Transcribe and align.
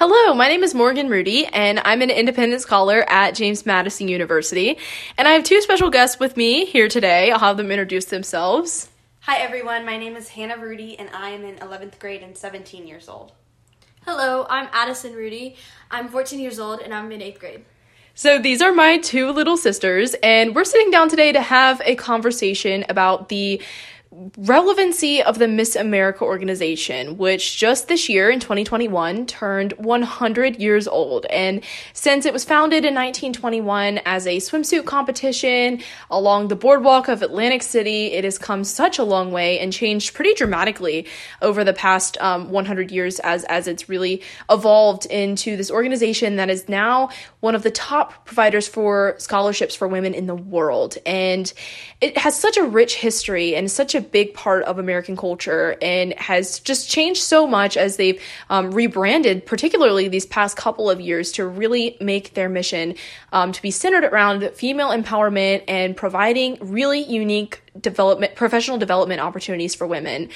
Hello, 0.00 0.32
my 0.32 0.46
name 0.46 0.62
is 0.62 0.76
Morgan 0.76 1.08
Rhudy, 1.08 1.46
and 1.46 1.80
I'm 1.80 2.02
an 2.02 2.10
independent 2.10 2.62
scholar 2.62 3.04
at 3.08 3.34
James 3.34 3.66
Madison 3.66 4.06
University. 4.06 4.78
And 5.16 5.26
I 5.26 5.32
have 5.32 5.42
two 5.42 5.60
special 5.60 5.90
guests 5.90 6.20
with 6.20 6.36
me 6.36 6.66
here 6.66 6.86
today. 6.86 7.32
I'll 7.32 7.40
have 7.40 7.56
them 7.56 7.72
introduce 7.72 8.04
themselves. 8.04 8.90
Hi, 9.22 9.38
everyone. 9.38 9.84
My 9.84 9.98
name 9.98 10.14
is 10.14 10.28
Hannah 10.28 10.56
Rhudy, 10.56 10.96
and 10.96 11.10
I 11.12 11.30
am 11.30 11.44
in 11.44 11.56
11th 11.56 11.98
grade 11.98 12.22
and 12.22 12.38
17 12.38 12.86
years 12.86 13.08
old. 13.08 13.32
Hello, 14.04 14.46
I'm 14.48 14.68
Addison 14.72 15.14
Rhudy. 15.14 15.56
I'm 15.90 16.06
14 16.06 16.38
years 16.38 16.60
old, 16.60 16.78
and 16.78 16.94
I'm 16.94 17.10
in 17.10 17.18
8th 17.18 17.40
grade. 17.40 17.64
So, 18.14 18.38
these 18.38 18.62
are 18.62 18.72
my 18.72 18.98
two 18.98 19.32
little 19.32 19.56
sisters, 19.56 20.14
and 20.22 20.54
we're 20.54 20.64
sitting 20.64 20.92
down 20.92 21.08
today 21.08 21.32
to 21.32 21.40
have 21.42 21.82
a 21.84 21.96
conversation 21.96 22.84
about 22.88 23.30
the 23.30 23.60
relevancy 24.10 25.22
of 25.22 25.38
the 25.38 25.46
Miss 25.46 25.76
America 25.76 26.24
organization, 26.24 27.18
which 27.18 27.58
just 27.58 27.88
this 27.88 28.08
year 28.08 28.30
in 28.30 28.40
2021 28.40 29.26
turned 29.26 29.72
100 29.72 30.56
years 30.56 30.88
old. 30.88 31.26
And 31.26 31.62
since 31.92 32.24
it 32.24 32.32
was 32.32 32.44
founded 32.44 32.84
in 32.84 32.94
1921 32.94 34.00
as 34.06 34.26
a 34.26 34.38
swimsuit 34.38 34.86
competition 34.86 35.82
along 36.10 36.48
the 36.48 36.56
boardwalk 36.56 37.08
of 37.08 37.22
Atlantic 37.22 37.62
City, 37.62 38.06
it 38.06 38.24
has 38.24 38.38
come 38.38 38.64
such 38.64 38.98
a 38.98 39.04
long 39.04 39.30
way 39.30 39.58
and 39.60 39.72
changed 39.72 40.14
pretty 40.14 40.32
dramatically 40.34 41.06
over 41.42 41.62
the 41.62 41.74
past 41.74 42.16
um, 42.20 42.50
100 42.50 42.90
years 42.90 43.18
as, 43.20 43.44
as 43.44 43.68
it's 43.68 43.88
really 43.88 44.22
evolved 44.50 45.04
into 45.06 45.56
this 45.56 45.70
organization 45.70 46.36
that 46.36 46.48
is 46.48 46.68
now 46.68 47.10
one 47.40 47.54
of 47.54 47.62
the 47.62 47.70
top 47.70 48.24
providers 48.24 48.66
for 48.66 49.14
scholarships 49.18 49.74
for 49.74 49.86
women 49.86 50.14
in 50.14 50.26
the 50.26 50.34
world. 50.34 50.96
And 51.04 51.52
it 52.00 52.16
has 52.16 52.38
such 52.38 52.56
a 52.56 52.64
rich 52.64 52.96
history 52.96 53.54
and 53.54 53.70
such 53.70 53.94
a 53.94 53.97
big 54.00 54.34
part 54.34 54.64
of 54.64 54.78
American 54.78 55.16
culture 55.16 55.76
and 55.82 56.12
has 56.14 56.60
just 56.60 56.90
changed 56.90 57.22
so 57.22 57.46
much 57.46 57.76
as 57.76 57.96
they've 57.96 58.20
um, 58.50 58.70
rebranded, 58.70 59.46
particularly 59.46 60.08
these 60.08 60.26
past 60.26 60.56
couple 60.56 60.90
of 60.90 61.00
years, 61.00 61.32
to 61.32 61.46
really 61.46 61.96
make 62.00 62.34
their 62.34 62.48
mission 62.48 62.94
um, 63.32 63.52
to 63.52 63.62
be 63.62 63.70
centered 63.70 64.04
around 64.04 64.48
female 64.54 64.88
empowerment 64.88 65.62
and 65.68 65.96
providing 65.96 66.58
really 66.60 67.00
unique 67.00 67.62
development 67.80 68.34
professional 68.34 68.78
development 68.78 69.20
opportunities 69.20 69.74
for 69.74 69.86
women. 69.86 70.28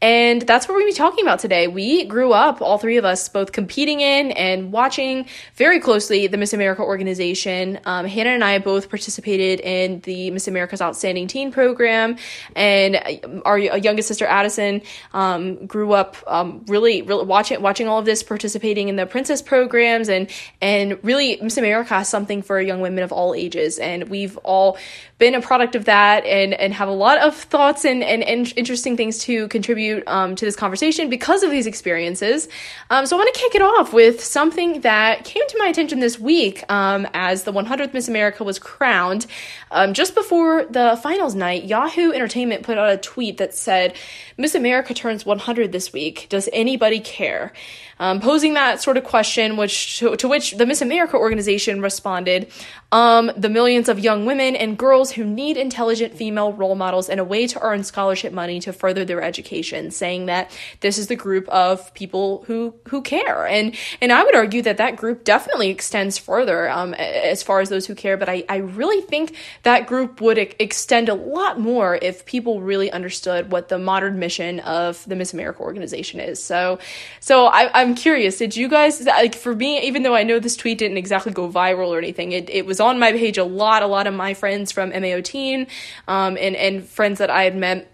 And 0.00 0.42
that's 0.42 0.68
what 0.68 0.74
we're 0.74 0.80
going 0.80 0.92
to 0.92 0.96
be 0.96 0.98
talking 0.98 1.24
about 1.24 1.40
today. 1.40 1.66
We 1.66 2.04
grew 2.04 2.32
up 2.32 2.62
all 2.62 2.78
three 2.78 2.96
of 2.96 3.04
us 3.04 3.28
both 3.28 3.52
competing 3.52 4.00
in 4.00 4.30
and 4.32 4.72
watching 4.72 5.26
very 5.54 5.80
closely 5.80 6.26
the 6.26 6.36
miss 6.36 6.52
america 6.52 6.82
organization. 6.82 7.80
Um, 7.84 8.06
hannah 8.06 8.30
and 8.30 8.44
i 8.44 8.58
both 8.58 8.88
participated 8.88 9.60
in 9.60 10.00
the 10.00 10.30
miss 10.30 10.48
america's 10.48 10.80
outstanding 10.80 11.26
teen 11.26 11.52
program. 11.52 12.16
And 12.54 13.42
our 13.44 13.58
youngest 13.58 14.08
sister 14.08 14.26
addison 14.26 14.82
um, 15.12 15.66
grew 15.66 15.92
up 15.92 16.16
um, 16.26 16.64
really, 16.68 17.02
really 17.02 17.24
watching 17.24 17.60
watching 17.60 17.88
all 17.88 17.98
of 17.98 18.04
this 18.04 18.22
participating 18.22 18.88
in 18.88 18.96
the 18.96 19.06
princess 19.06 19.42
programs. 19.42 20.08
And 20.08 20.30
and 20.60 20.98
really 21.02 21.38
miss 21.42 21.56
america 21.56 21.94
has 21.94 22.08
something 22.08 22.42
for 22.42 22.60
young 22.60 22.80
women 22.80 23.02
of 23.04 23.12
all 23.12 23.34
ages. 23.34 23.78
And 23.78 24.08
we've 24.08 24.36
all 24.38 24.78
been 25.18 25.34
a 25.34 25.40
product 25.40 25.74
of 25.74 25.84
that 25.86 26.24
and 26.24 26.54
and 26.54 26.72
have 26.72 26.88
a 26.88 26.92
lot 26.92 27.18
of 27.18 27.34
thoughts 27.34 27.84
and, 27.84 28.02
and, 28.02 28.22
and 28.22 28.52
interesting 28.56 28.96
things 28.96 29.18
to 29.18 29.48
contribute 29.48 30.06
um, 30.06 30.36
to 30.36 30.44
this 30.44 30.56
conversation 30.56 31.10
because 31.10 31.42
of 31.42 31.50
these 31.50 31.66
experiences. 31.66 32.48
Um, 32.90 33.04
so 33.04 33.16
I 33.16 33.18
want 33.18 33.34
to 33.34 33.40
kick 33.40 33.54
it 33.54 33.62
off 33.62 33.92
with 33.92 34.22
something 34.22 34.82
that 34.82 35.24
came 35.24 35.46
to 35.48 35.58
my 35.58 35.66
attention 35.66 36.00
this 36.00 36.18
week 36.18 36.64
um, 36.70 37.06
as 37.14 37.42
the 37.42 37.52
100th 37.52 37.92
Miss 37.92 38.08
America 38.08 38.44
was 38.44 38.58
crowned. 38.58 39.26
Um, 39.70 39.92
just 39.92 40.14
before 40.14 40.64
the 40.64 40.98
finals 41.02 41.34
night, 41.34 41.64
Yahoo 41.64 42.12
Entertainment 42.12 42.62
put 42.62 42.78
out 42.78 42.90
a 42.90 42.96
tweet 42.96 43.38
that 43.38 43.54
said, 43.54 43.94
Miss 44.36 44.54
America 44.54 44.94
turns 44.94 45.26
100 45.26 45.72
this 45.72 45.92
week. 45.92 46.26
Does 46.28 46.48
anybody 46.52 47.00
care? 47.00 47.52
Um, 48.00 48.20
posing 48.20 48.54
that 48.54 48.80
sort 48.80 48.96
of 48.96 49.04
question, 49.04 49.56
which 49.56 49.98
to, 49.98 50.16
to, 50.16 50.28
which 50.28 50.52
the 50.52 50.66
Miss 50.66 50.80
America 50.80 51.16
organization 51.16 51.82
responded, 51.82 52.50
um, 52.92 53.32
the 53.36 53.48
millions 53.48 53.88
of 53.88 53.98
young 53.98 54.24
women 54.24 54.54
and 54.54 54.78
girls 54.78 55.07
who 55.12 55.24
need 55.24 55.56
intelligent 55.56 56.14
female 56.14 56.52
role 56.52 56.74
models 56.74 57.08
and 57.08 57.20
a 57.20 57.24
way 57.24 57.46
to 57.46 57.60
earn 57.60 57.84
scholarship 57.84 58.32
money 58.32 58.60
to 58.60 58.72
further 58.72 59.04
their 59.04 59.22
education, 59.22 59.90
saying 59.90 60.26
that 60.26 60.50
this 60.80 60.98
is 60.98 61.06
the 61.06 61.16
group 61.16 61.48
of 61.48 61.92
people 61.94 62.44
who 62.46 62.74
who 62.88 63.02
care, 63.02 63.46
and 63.46 63.74
and 64.00 64.12
I 64.12 64.24
would 64.24 64.34
argue 64.34 64.62
that 64.62 64.76
that 64.76 64.96
group 64.96 65.24
definitely 65.24 65.70
extends 65.70 66.18
further 66.18 66.68
um, 66.68 66.94
as 66.94 67.42
far 67.42 67.60
as 67.60 67.68
those 67.68 67.86
who 67.86 67.94
care, 67.94 68.16
but 68.16 68.28
I 68.28 68.44
I 68.48 68.56
really 68.56 69.00
think 69.00 69.36
that 69.62 69.86
group 69.86 70.20
would 70.20 70.38
extend 70.38 71.08
a 71.08 71.14
lot 71.14 71.58
more 71.58 71.98
if 72.00 72.24
people 72.24 72.60
really 72.60 72.90
understood 72.90 73.50
what 73.50 73.68
the 73.68 73.78
modern 73.78 74.18
mission 74.18 74.60
of 74.60 75.04
the 75.06 75.16
Miss 75.16 75.32
America 75.32 75.60
organization 75.60 76.20
is. 76.20 76.42
So 76.42 76.78
so 77.20 77.46
I, 77.46 77.70
I'm 77.80 77.94
curious, 77.94 78.38
did 78.38 78.56
you 78.56 78.68
guys 78.68 79.04
like 79.04 79.34
for 79.34 79.54
me, 79.54 79.86
even 79.86 80.02
though 80.02 80.14
I 80.14 80.22
know 80.22 80.38
this 80.38 80.56
tweet 80.56 80.78
didn't 80.78 80.98
exactly 80.98 81.32
go 81.32 81.48
viral 81.48 81.88
or 81.88 81.98
anything, 81.98 82.32
it, 82.32 82.50
it 82.50 82.66
was 82.66 82.80
on 82.80 82.98
my 82.98 83.12
page 83.12 83.38
a 83.38 83.44
lot, 83.44 83.82
a 83.82 83.86
lot 83.86 84.06
of 84.06 84.14
my 84.14 84.34
friends 84.34 84.72
from 84.72 84.92
MAO 85.00 85.20
Teen 85.20 85.66
um, 86.06 86.36
and, 86.38 86.56
and 86.56 86.84
friends 86.84 87.18
that 87.18 87.30
I 87.30 87.44
had 87.44 87.56
met 87.56 87.90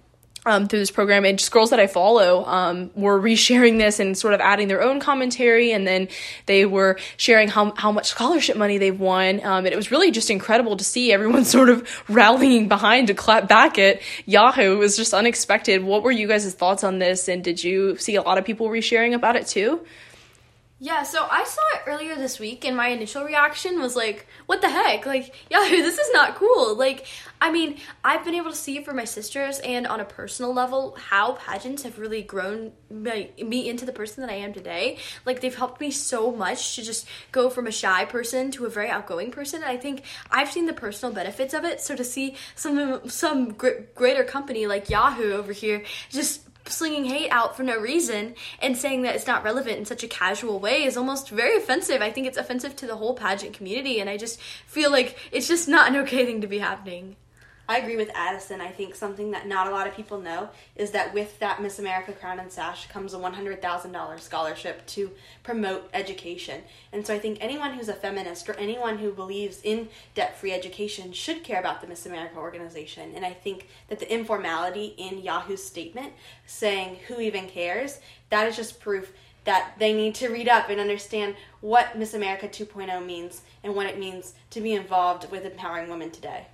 um, 0.47 0.69
through 0.69 0.79
this 0.79 0.91
program 0.91 1.25
and 1.25 1.39
just 1.39 1.51
girls 1.51 1.71
that 1.71 1.81
I 1.81 1.87
follow 1.87 2.45
um, 2.45 2.91
were 2.95 3.21
resharing 3.21 3.79
this 3.79 3.99
and 3.99 4.17
sort 4.17 4.35
of 4.35 4.41
adding 4.41 4.69
their 4.69 4.83
own 4.83 5.01
commentary 5.01 5.73
and 5.73 5.87
then 5.87 6.09
they 6.47 6.67
were 6.67 6.99
sharing 7.17 7.49
how, 7.49 7.73
how 7.77 7.93
much 7.93 8.09
scholarship 8.09 8.57
money 8.57 8.79
they've 8.79 8.99
won 8.99 9.41
um, 9.45 9.65
and 9.65 9.69
it 9.69 9.77
was 9.77 9.91
really 9.91 10.11
just 10.11 10.31
incredible 10.31 10.77
to 10.77 10.85
see 10.85 11.13
everyone 11.13 11.45
sort 11.57 11.69
of 11.69 11.89
rallying 12.09 12.69
behind 12.69 13.07
to 13.07 13.15
clap 13.15 13.49
back 13.49 13.79
at 13.79 14.01
Yahoo 14.27 14.75
it 14.75 14.79
was 14.79 14.97
just 14.97 15.15
unexpected 15.15 15.83
what 15.83 16.03
were 16.03 16.11
you 16.11 16.29
guys' 16.29 16.53
thoughts 16.55 16.85
on 16.85 16.99
this 16.99 17.29
and 17.29 17.43
did 17.43 17.63
you 17.63 17.97
see 17.97 18.17
a 18.17 18.23
lot 18.23 18.39
of 18.39 18.45
people 18.45 18.69
resharing 18.69 19.15
about 19.15 19.37
it 19.37 19.47
too? 19.47 19.81
Yeah, 20.85 21.03
so 21.03 21.27
I 21.31 21.45
saw 21.45 21.63
it 21.77 21.85
earlier 21.87 22.15
this 22.15 22.39
week, 22.39 22.67
and 22.67 22.77
my 22.77 22.89
initial 22.89 23.25
reaction 23.25 23.81
was 23.81 23.97
like, 23.97 24.27
"What 24.45 24.61
the 24.61 24.69
heck? 24.69 25.07
Like, 25.07 25.35
yeah, 25.51 25.67
this 25.71 25.97
is 25.99 26.11
not 26.13 26.35
cool." 26.35 26.77
Like, 26.77 27.07
I 27.41 27.51
mean, 27.51 27.79
I've 28.05 28.23
been 28.23 28.35
able 28.35 28.51
to 28.51 28.57
see 28.57 28.85
for 28.85 28.93
my 28.93 29.07
sisters, 29.07 29.61
and 29.61 29.87
on 29.87 30.01
a 30.01 30.05
personal 30.05 30.53
level, 30.53 30.95
how 31.01 31.37
pageants 31.37 31.85
have 31.85 31.99
really 31.99 32.21
grown 32.21 32.73
my, 32.91 33.31
me 33.43 33.67
into 33.67 33.87
the 33.87 33.93
person 33.93 34.21
that 34.21 34.31
I 34.31 34.37
am 34.37 34.53
today. 34.53 34.99
Like, 35.25 35.41
they've 35.41 35.57
helped 35.57 35.81
me 35.81 35.91
so 35.91 36.31
much 36.31 36.77
to 36.77 36.83
just 36.83 37.07
go 37.33 37.49
from 37.49 37.67
a 37.67 37.73
shy 37.73 38.05
person 38.05 38.51
to 38.51 38.67
a 38.67 38.69
very 38.69 38.91
outgoing 38.91 39.31
person. 39.31 39.63
And 39.63 39.71
I 39.71 39.79
think 39.79 40.03
I've 40.31 40.53
seen 40.53 40.67
the 40.67 40.75
personal 40.75 41.15
benefits 41.15 41.55
of 41.55 41.65
it. 41.65 41.81
So 41.81 41.97
to 41.97 42.05
see 42.05 42.37
some 42.57 43.09
some 43.09 43.55
gr- 43.55 43.85
greater 43.95 44.23
company 44.23 44.67
like 44.67 44.91
Yahoo 44.91 45.33
over 45.33 45.55
here 45.55 45.83
just 46.11 46.43
slinging 46.67 47.05
hate 47.05 47.31
out 47.31 47.57
for 47.57 47.63
no 47.63 47.79
reason 47.79 48.35
and 48.61 48.77
saying 48.77 49.03
that 49.03 49.15
it's 49.15 49.27
not 49.27 49.45
relevant 49.45 49.79
in 49.79 49.85
such 49.85 50.03
a 50.03 50.09
casual 50.09 50.59
way 50.59 50.85
is 50.85 50.97
almost 50.97 51.31
very 51.31 51.57
offensive. 51.57 52.01
I 52.01 52.11
think 52.11 52.27
it's 52.27 52.39
offensive 52.39 52.75
to 52.77 52.87
the 52.87 52.97
whole 52.97 53.15
pageant 53.15 53.55
community, 53.55 54.01
and 54.01 54.09
I 54.09 54.17
just 54.17 54.41
feel 54.67 54.91
like 54.91 55.17
it's 55.33 55.49
just 55.49 55.69
not 55.69 55.89
an 55.89 55.97
okay 55.97 56.25
thing 56.25 56.41
to 56.41 56.47
be 56.47 56.59
happening. 56.59 57.17
I 57.67 57.79
agree 57.79 57.97
with 57.97 58.11
Addison. 58.15 58.61
I 58.61 58.69
think 58.69 58.95
something 58.95 59.31
that 59.31 59.47
not 59.49 59.67
a 59.67 59.71
lot 59.71 59.87
of 59.87 59.97
people 59.97 60.21
know 60.21 60.51
is 60.77 60.91
that 60.91 61.15
with 61.15 61.39
that 61.39 61.63
Miss 61.63 61.79
America 61.79 62.13
crown 62.13 62.39
and 62.39 62.53
sash 62.53 62.87
comes 62.89 63.15
a 63.15 63.19
$100,000 63.19 64.21
scholarship 64.21 64.87
to 64.89 65.11
promote 65.43 65.89
education. 65.95 66.63
And 66.93 67.07
so 67.07 67.15
I 67.15 67.19
think 67.19 67.39
anyone 67.41 67.73
who's 67.73 67.89
a 67.89 67.95
feminist 67.95 68.51
or 68.51 68.55
anyone 68.55 68.99
who 68.99 69.13
believes 69.13 69.63
in 69.63 69.89
debt 70.15 70.39
free 70.39 70.53
education 70.53 71.13
should 71.13 71.43
care 71.43 71.59
about 71.59 71.81
the 71.81 71.87
Miss 71.87 72.05
America 72.05 72.37
organization. 72.37 73.13
And 73.17 73.25
I 73.25 73.33
think 73.33 73.69
that 73.89 73.99
the 73.99 74.13
informality 74.13 74.95
in 74.99 75.23
Yahoo's 75.23 75.65
statement 75.65 76.13
saying 76.45 76.99
who 77.09 77.19
even 77.19 77.49
cares, 77.49 77.99
that 78.29 78.47
is 78.47 78.57
just 78.57 78.79
proof 78.79 79.13
that 79.45 79.75
they 79.79 79.95
need 79.95 80.15
to 80.17 80.29
read 80.29 80.49
up 80.49 80.69
and 80.69 80.81
understand 80.81 81.35
what 81.61 81.97
Miss 81.99 82.13
America 82.13 82.47
2.0 82.47 83.05
means 83.07 83.43
and 83.63 83.75
what 83.75 83.87
it 83.87 83.99
means 83.99 84.35
to 84.51 84.61
be 84.61 84.73
involved 84.73 85.31
with 85.31 85.47
empowering 85.47 85.89
women 85.89 86.11
today. 86.11 86.47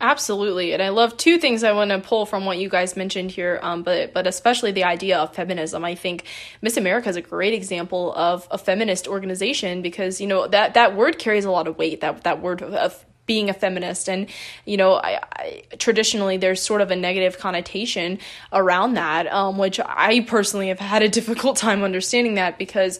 Absolutely, 0.00 0.74
and 0.74 0.80
I 0.80 0.90
love 0.90 1.16
two 1.16 1.38
things 1.38 1.64
I 1.64 1.72
want 1.72 1.90
to 1.90 1.98
pull 1.98 2.24
from 2.24 2.44
what 2.44 2.58
you 2.58 2.68
guys 2.68 2.96
mentioned 2.96 3.32
here, 3.32 3.58
um, 3.62 3.82
but 3.82 4.14
but 4.14 4.28
especially 4.28 4.70
the 4.70 4.84
idea 4.84 5.18
of 5.18 5.34
feminism. 5.34 5.84
I 5.84 5.96
think 5.96 6.22
Miss 6.62 6.76
America 6.76 7.08
is 7.08 7.16
a 7.16 7.20
great 7.20 7.52
example 7.52 8.14
of 8.14 8.46
a 8.52 8.58
feminist 8.58 9.08
organization 9.08 9.82
because 9.82 10.20
you 10.20 10.28
know 10.28 10.46
that 10.46 10.74
that 10.74 10.94
word 10.94 11.18
carries 11.18 11.44
a 11.44 11.50
lot 11.50 11.66
of 11.66 11.78
weight. 11.78 12.00
That 12.00 12.22
that 12.22 12.40
word 12.40 12.62
of 12.62 13.04
being 13.26 13.50
a 13.50 13.52
feminist 13.54 14.08
and 14.08 14.28
you 14.64 14.76
know 14.76 14.94
I, 14.94 15.20
I, 15.32 15.62
traditionally 15.78 16.38
there's 16.38 16.62
sort 16.62 16.80
of 16.80 16.90
a 16.90 16.96
negative 16.96 17.38
connotation 17.38 18.20
around 18.52 18.94
that 18.94 19.26
um, 19.26 19.58
which 19.58 19.78
i 19.84 20.20
personally 20.26 20.68
have 20.68 20.80
had 20.80 21.02
a 21.02 21.08
difficult 21.18 21.58
time 21.58 21.84
understanding 21.84 22.36
that 22.36 22.58
because 22.58 22.98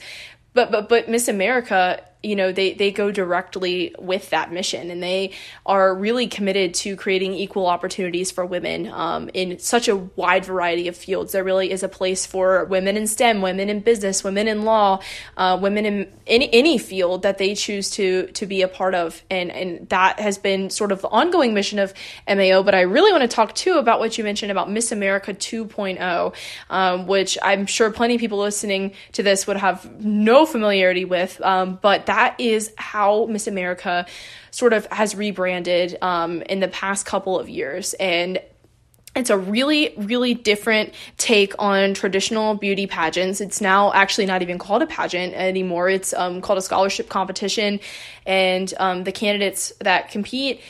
but 0.52 0.70
but 0.70 0.90
but 0.90 1.08
miss 1.08 1.28
america 1.28 2.04
you 2.22 2.36
know 2.36 2.52
they 2.52 2.74
they 2.74 2.90
go 2.90 3.10
directly 3.10 3.94
with 3.98 4.30
that 4.30 4.52
mission. 4.52 4.90
And 4.90 5.02
they 5.02 5.32
are 5.66 5.94
really 5.94 6.26
committed 6.26 6.74
to 6.74 6.96
creating 6.96 7.34
equal 7.34 7.66
opportunities 7.66 8.30
for 8.30 8.44
women 8.44 8.88
um, 8.88 9.30
in 9.34 9.58
such 9.58 9.88
a 9.88 9.96
wide 9.96 10.44
variety 10.44 10.88
of 10.88 10.96
fields. 10.96 11.32
There 11.32 11.44
really 11.44 11.70
is 11.70 11.82
a 11.82 11.88
place 11.88 12.26
for 12.26 12.64
women 12.64 12.96
in 12.96 13.06
stem 13.06 13.42
women 13.42 13.68
in 13.68 13.80
business 13.80 14.24
women 14.24 14.48
in 14.48 14.64
law 14.64 15.00
uh, 15.36 15.58
women 15.60 15.86
in 15.86 16.12
any, 16.26 16.52
any 16.52 16.78
field 16.78 17.22
that 17.22 17.38
they 17.38 17.54
choose 17.54 17.90
to 17.92 18.26
to 18.28 18.46
be 18.46 18.62
a 18.62 18.68
part 18.68 18.94
of. 18.94 19.22
And 19.30 19.50
and 19.50 19.88
that 19.88 20.20
has 20.20 20.38
been 20.38 20.70
sort 20.70 20.92
of 20.92 21.02
the 21.02 21.08
ongoing 21.08 21.54
mission 21.54 21.78
of 21.78 21.94
mao 22.28 22.62
but 22.62 22.74
i 22.74 22.80
really 22.80 23.12
want 23.12 23.22
to 23.22 23.28
talk 23.28 23.54
too 23.54 23.74
about 23.78 24.00
what 24.00 24.18
you 24.18 24.24
mentioned 24.24 24.50
about 24.50 24.70
miss 24.70 24.92
america 24.92 25.32
2.0 25.32 26.34
um, 26.70 27.06
which 27.06 27.38
i'm 27.42 27.66
sure 27.66 27.90
plenty 27.90 28.14
of 28.14 28.20
people 28.20 28.38
listening 28.38 28.92
to 29.12 29.22
this 29.22 29.46
would 29.46 29.56
have 29.56 30.04
no 30.04 30.46
familiarity 30.46 31.04
with. 31.04 31.40
Um, 31.40 31.78
but 31.80 32.06
that 32.08 32.40
is 32.40 32.72
how 32.76 33.26
Miss 33.26 33.46
America 33.46 34.06
sort 34.50 34.72
of 34.72 34.86
has 34.86 35.14
rebranded 35.14 35.96
um, 36.00 36.40
in 36.42 36.60
the 36.60 36.68
past 36.68 37.04
couple 37.04 37.38
of 37.38 37.48
years. 37.50 37.94
And 37.94 38.40
it's 39.14 39.28
a 39.28 39.36
really, 39.36 39.92
really 39.98 40.32
different 40.32 40.94
take 41.18 41.54
on 41.58 41.92
traditional 41.92 42.54
beauty 42.54 42.86
pageants. 42.86 43.42
It's 43.42 43.60
now 43.60 43.92
actually 43.92 44.26
not 44.26 44.40
even 44.40 44.58
called 44.58 44.82
a 44.82 44.86
pageant 44.86 45.34
anymore. 45.34 45.90
It's 45.90 46.14
um, 46.14 46.40
called 46.40 46.58
a 46.58 46.62
scholarship 46.62 47.10
competition. 47.10 47.78
And 48.24 48.72
um, 48.78 49.04
the 49.04 49.12
candidates 49.12 49.72
that 49.80 50.10
compete 50.10 50.62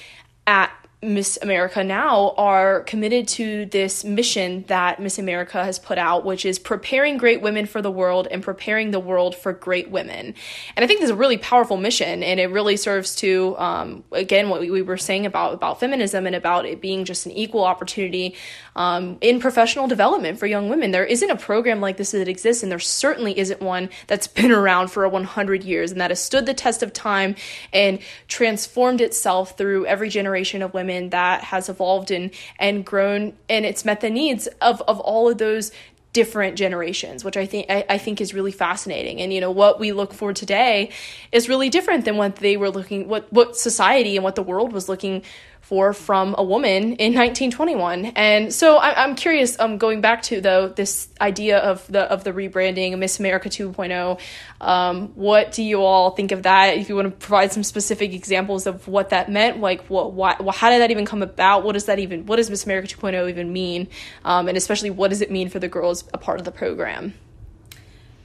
at 0.46 0.72
Miss 1.00 1.38
America 1.40 1.84
now 1.84 2.34
are 2.36 2.80
committed 2.80 3.28
to 3.28 3.66
this 3.66 4.02
mission 4.02 4.64
that 4.66 4.98
Miss 5.00 5.16
America 5.16 5.62
has 5.62 5.78
put 5.78 5.96
out, 5.96 6.24
which 6.24 6.44
is 6.44 6.58
preparing 6.58 7.18
great 7.18 7.40
women 7.40 7.66
for 7.66 7.80
the 7.80 7.90
world 7.90 8.26
and 8.28 8.42
preparing 8.42 8.90
the 8.90 8.98
world 8.98 9.36
for 9.36 9.52
great 9.52 9.92
women. 9.92 10.34
And 10.74 10.84
I 10.84 10.88
think 10.88 10.98
this 10.98 11.04
is 11.04 11.12
a 11.12 11.16
really 11.16 11.36
powerful 11.36 11.76
mission, 11.76 12.24
and 12.24 12.40
it 12.40 12.50
really 12.50 12.76
serves 12.76 13.14
to, 13.16 13.56
um, 13.58 14.02
again, 14.10 14.48
what 14.48 14.60
we, 14.60 14.72
we, 14.72 14.82
were 14.82 14.96
saying 14.96 15.24
about 15.24 15.54
about 15.54 15.78
feminism 15.78 16.26
and 16.26 16.34
about 16.34 16.66
it 16.66 16.80
being 16.80 17.04
just 17.04 17.26
an 17.26 17.32
equal 17.32 17.62
opportunity 17.62 18.34
um, 18.74 19.18
in 19.20 19.38
professional 19.38 19.86
development 19.86 20.40
for 20.40 20.48
young 20.48 20.68
women. 20.68 20.90
There 20.90 21.04
isn't 21.04 21.30
a 21.30 21.36
program 21.36 21.80
like 21.80 21.96
this 21.96 22.10
that 22.10 22.26
exists, 22.26 22.64
and 22.64 22.72
there 22.72 22.80
certainly 22.80 23.38
isn't 23.38 23.60
one 23.62 23.88
that's 24.08 24.26
been 24.38 24.50
around 24.50 24.88
for 24.88 25.08
100 25.08 25.62
years 25.62 25.92
and 25.92 26.00
that 26.00 26.10
has 26.10 26.20
stood 26.20 26.44
the 26.44 26.54
test 26.54 26.82
of 26.82 26.92
time 26.92 27.36
and 27.72 28.00
transformed 28.26 29.00
itself 29.00 29.56
through 29.56 29.86
every 29.86 30.08
generation 30.08 30.60
of 30.60 30.74
women 30.74 30.87
that 31.10 31.44
has 31.44 31.68
evolved 31.68 32.10
and 32.10 32.30
and 32.58 32.84
grown 32.84 33.34
and 33.48 33.64
it's 33.64 33.84
met 33.84 34.00
the 34.00 34.10
needs 34.10 34.46
of 34.60 34.82
of 34.82 35.00
all 35.00 35.28
of 35.28 35.38
those 35.38 35.70
different 36.14 36.56
generations, 36.56 37.22
which 37.22 37.36
I 37.36 37.46
think 37.46 37.66
I, 37.70 37.84
I, 37.90 37.98
think 37.98 38.20
is 38.20 38.32
really 38.32 38.50
fascinating. 38.50 39.20
And 39.20 39.32
you 39.32 39.40
know 39.40 39.50
what 39.50 39.78
we 39.78 39.92
look 39.92 40.14
for 40.14 40.32
today 40.32 40.90
is 41.32 41.48
really 41.48 41.68
different 41.68 42.04
than 42.06 42.16
what 42.16 42.36
they 42.36 42.56
were 42.56 42.70
looking 42.70 43.08
what 43.08 43.32
what 43.32 43.56
society 43.56 44.16
and 44.16 44.24
what 44.24 44.34
the 44.34 44.42
world 44.42 44.72
was 44.72 44.88
looking 44.88 45.22
for 45.60 45.92
from 45.92 46.34
a 46.38 46.42
woman 46.42 46.94
in 46.94 47.14
1921. 47.14 48.06
And 48.16 48.52
so 48.52 48.76
I, 48.76 49.04
am 49.04 49.14
curious, 49.14 49.58
um, 49.60 49.76
going 49.76 50.00
back 50.00 50.22
to 50.22 50.40
though 50.40 50.68
this 50.68 51.08
idea 51.20 51.58
of 51.58 51.86
the 51.88 52.00
of 52.10 52.24
the 52.24 52.32
rebranding, 52.32 52.98
Miss 52.98 53.18
America 53.18 53.48
2.0. 53.48 54.18
Um, 54.60 55.08
what 55.08 55.52
do 55.52 55.62
you 55.62 55.82
all 55.82 56.12
think 56.12 56.32
of 56.32 56.44
that? 56.44 56.76
If 56.76 56.88
you 56.88 56.96
want 56.96 57.06
to 57.06 57.26
provide 57.26 57.52
some 57.52 57.62
specific 57.62 58.14
examples 58.14 58.66
of 58.66 58.88
what 58.88 59.10
that 59.10 59.30
meant, 59.30 59.60
like 59.60 59.82
what, 59.86 60.12
what, 60.12 60.56
how 60.56 60.70
did 60.70 60.80
that 60.80 60.90
even 60.90 61.04
come 61.04 61.22
about? 61.22 61.64
What 61.64 61.72
does 61.72 61.84
that 61.84 61.98
even, 61.98 62.26
what 62.26 62.36
does 62.36 62.50
Miss 62.50 62.64
America 62.64 62.88
2.0 62.88 63.28
even 63.28 63.52
mean? 63.52 63.88
Um, 64.24 64.48
and 64.48 64.56
especially, 64.56 64.90
what 64.90 65.08
does 65.08 65.20
it 65.20 65.30
mean 65.30 65.48
for 65.48 65.58
the 65.58 65.68
girls 65.68 66.04
a 66.14 66.18
part 66.18 66.38
of 66.38 66.44
the 66.44 66.52
program? 66.52 67.14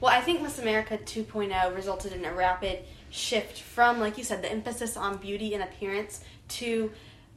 Well, 0.00 0.12
I 0.12 0.20
think 0.20 0.42
Miss 0.42 0.58
America 0.58 0.98
2.0 0.98 1.74
resulted 1.74 2.12
in 2.12 2.24
a 2.24 2.34
rapid 2.34 2.80
shift 3.10 3.60
from, 3.60 4.00
like 4.00 4.18
you 4.18 4.24
said, 4.24 4.42
the 4.42 4.50
emphasis 4.50 4.96
on 4.96 5.18
beauty 5.18 5.54
and 5.54 5.62
appearance 5.62 6.22
to 6.48 6.90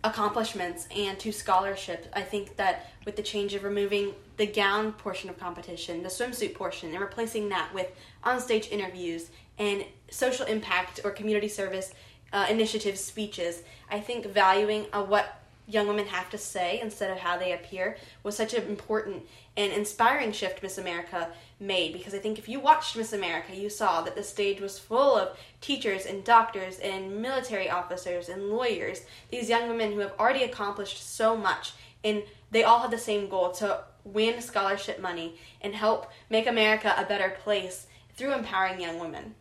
accomplishments 0.04 0.88
and 0.96 1.18
to 1.20 1.32
scholarship. 1.32 2.08
I 2.14 2.22
think 2.22 2.56
that 2.58 2.92
with 3.06 3.16
the 3.16 3.24
change 3.24 3.54
of 3.54 3.64
removing 3.64 4.14
the 4.38 4.46
gown 4.46 4.94
portion 4.94 5.30
of 5.30 5.40
competition, 5.40 6.04
the 6.04 6.10
swimsuit 6.10 6.54
portion, 6.54 6.92
and 6.92 7.00
replacing 7.00 7.50
that 7.50 7.74
with 7.74 7.88
onstage 8.24 8.72
interviews 8.72 9.30
and 9.58 9.84
social 10.10 10.46
impact 10.46 11.00
or 11.04 11.12
community 11.12 11.48
service 11.48 11.94
uh, 12.32 12.46
initiatives, 12.50 13.00
speeches, 13.00 13.64
I 13.90 14.00
think 14.00 14.26
valuing 14.26 14.86
uh, 14.94 15.04
what 15.04 15.42
young 15.68 15.88
women 15.88 16.06
have 16.06 16.30
to 16.30 16.38
say 16.38 16.80
instead 16.80 17.12
of 17.12 17.18
how 17.18 17.38
they 17.38 17.52
appear 17.52 17.98
was 18.24 18.36
such 18.36 18.54
an 18.54 18.64
important 18.64 19.24
and 19.58 19.74
inspiring 19.74 20.32
shift 20.32 20.64
Miss 20.64 20.78
America 20.78 21.30
made 21.60 21.92
because 21.92 22.14
I 22.14 22.20
think 22.20 22.40
if 22.40 22.48
you 22.48 22.60
watched 22.60 22.96
Miss 22.96 23.12
America, 23.12 23.56
you 23.56 23.70
saw 23.70 24.02
that 24.02 24.16
the 24.16 24.24
stage 24.24 24.62
was 24.62 24.80
full 24.80 25.18
of 25.18 25.38
teachers 25.60 26.06
and 26.06 26.24
doctors 26.24 26.80
and 26.80 27.22
military 27.22 27.70
officers 27.70 28.30
and 28.30 28.50
lawyers, 28.50 29.02
these 29.30 29.50
young 29.50 29.68
women 29.68 29.92
who 29.92 30.00
have 30.00 30.14
already 30.18 30.44
accomplished 30.44 31.04
so 31.04 31.36
much 31.36 31.74
and 32.04 32.24
they 32.52 32.64
all 32.64 32.80
have 32.80 32.92
the 32.92 32.98
same 32.98 33.28
goal 33.28 33.52
to 33.52 33.84
win 34.06 34.42
scholarship 34.42 35.02
money 35.02 35.36
and 35.62 35.76
help 35.76 36.10
make 36.30 36.48
America 36.48 36.94
a 36.98 37.04
better 37.04 37.36
place 37.44 37.88
through 38.16 38.34
empowering 38.34 38.80
young 38.80 39.00
women. 39.00 39.36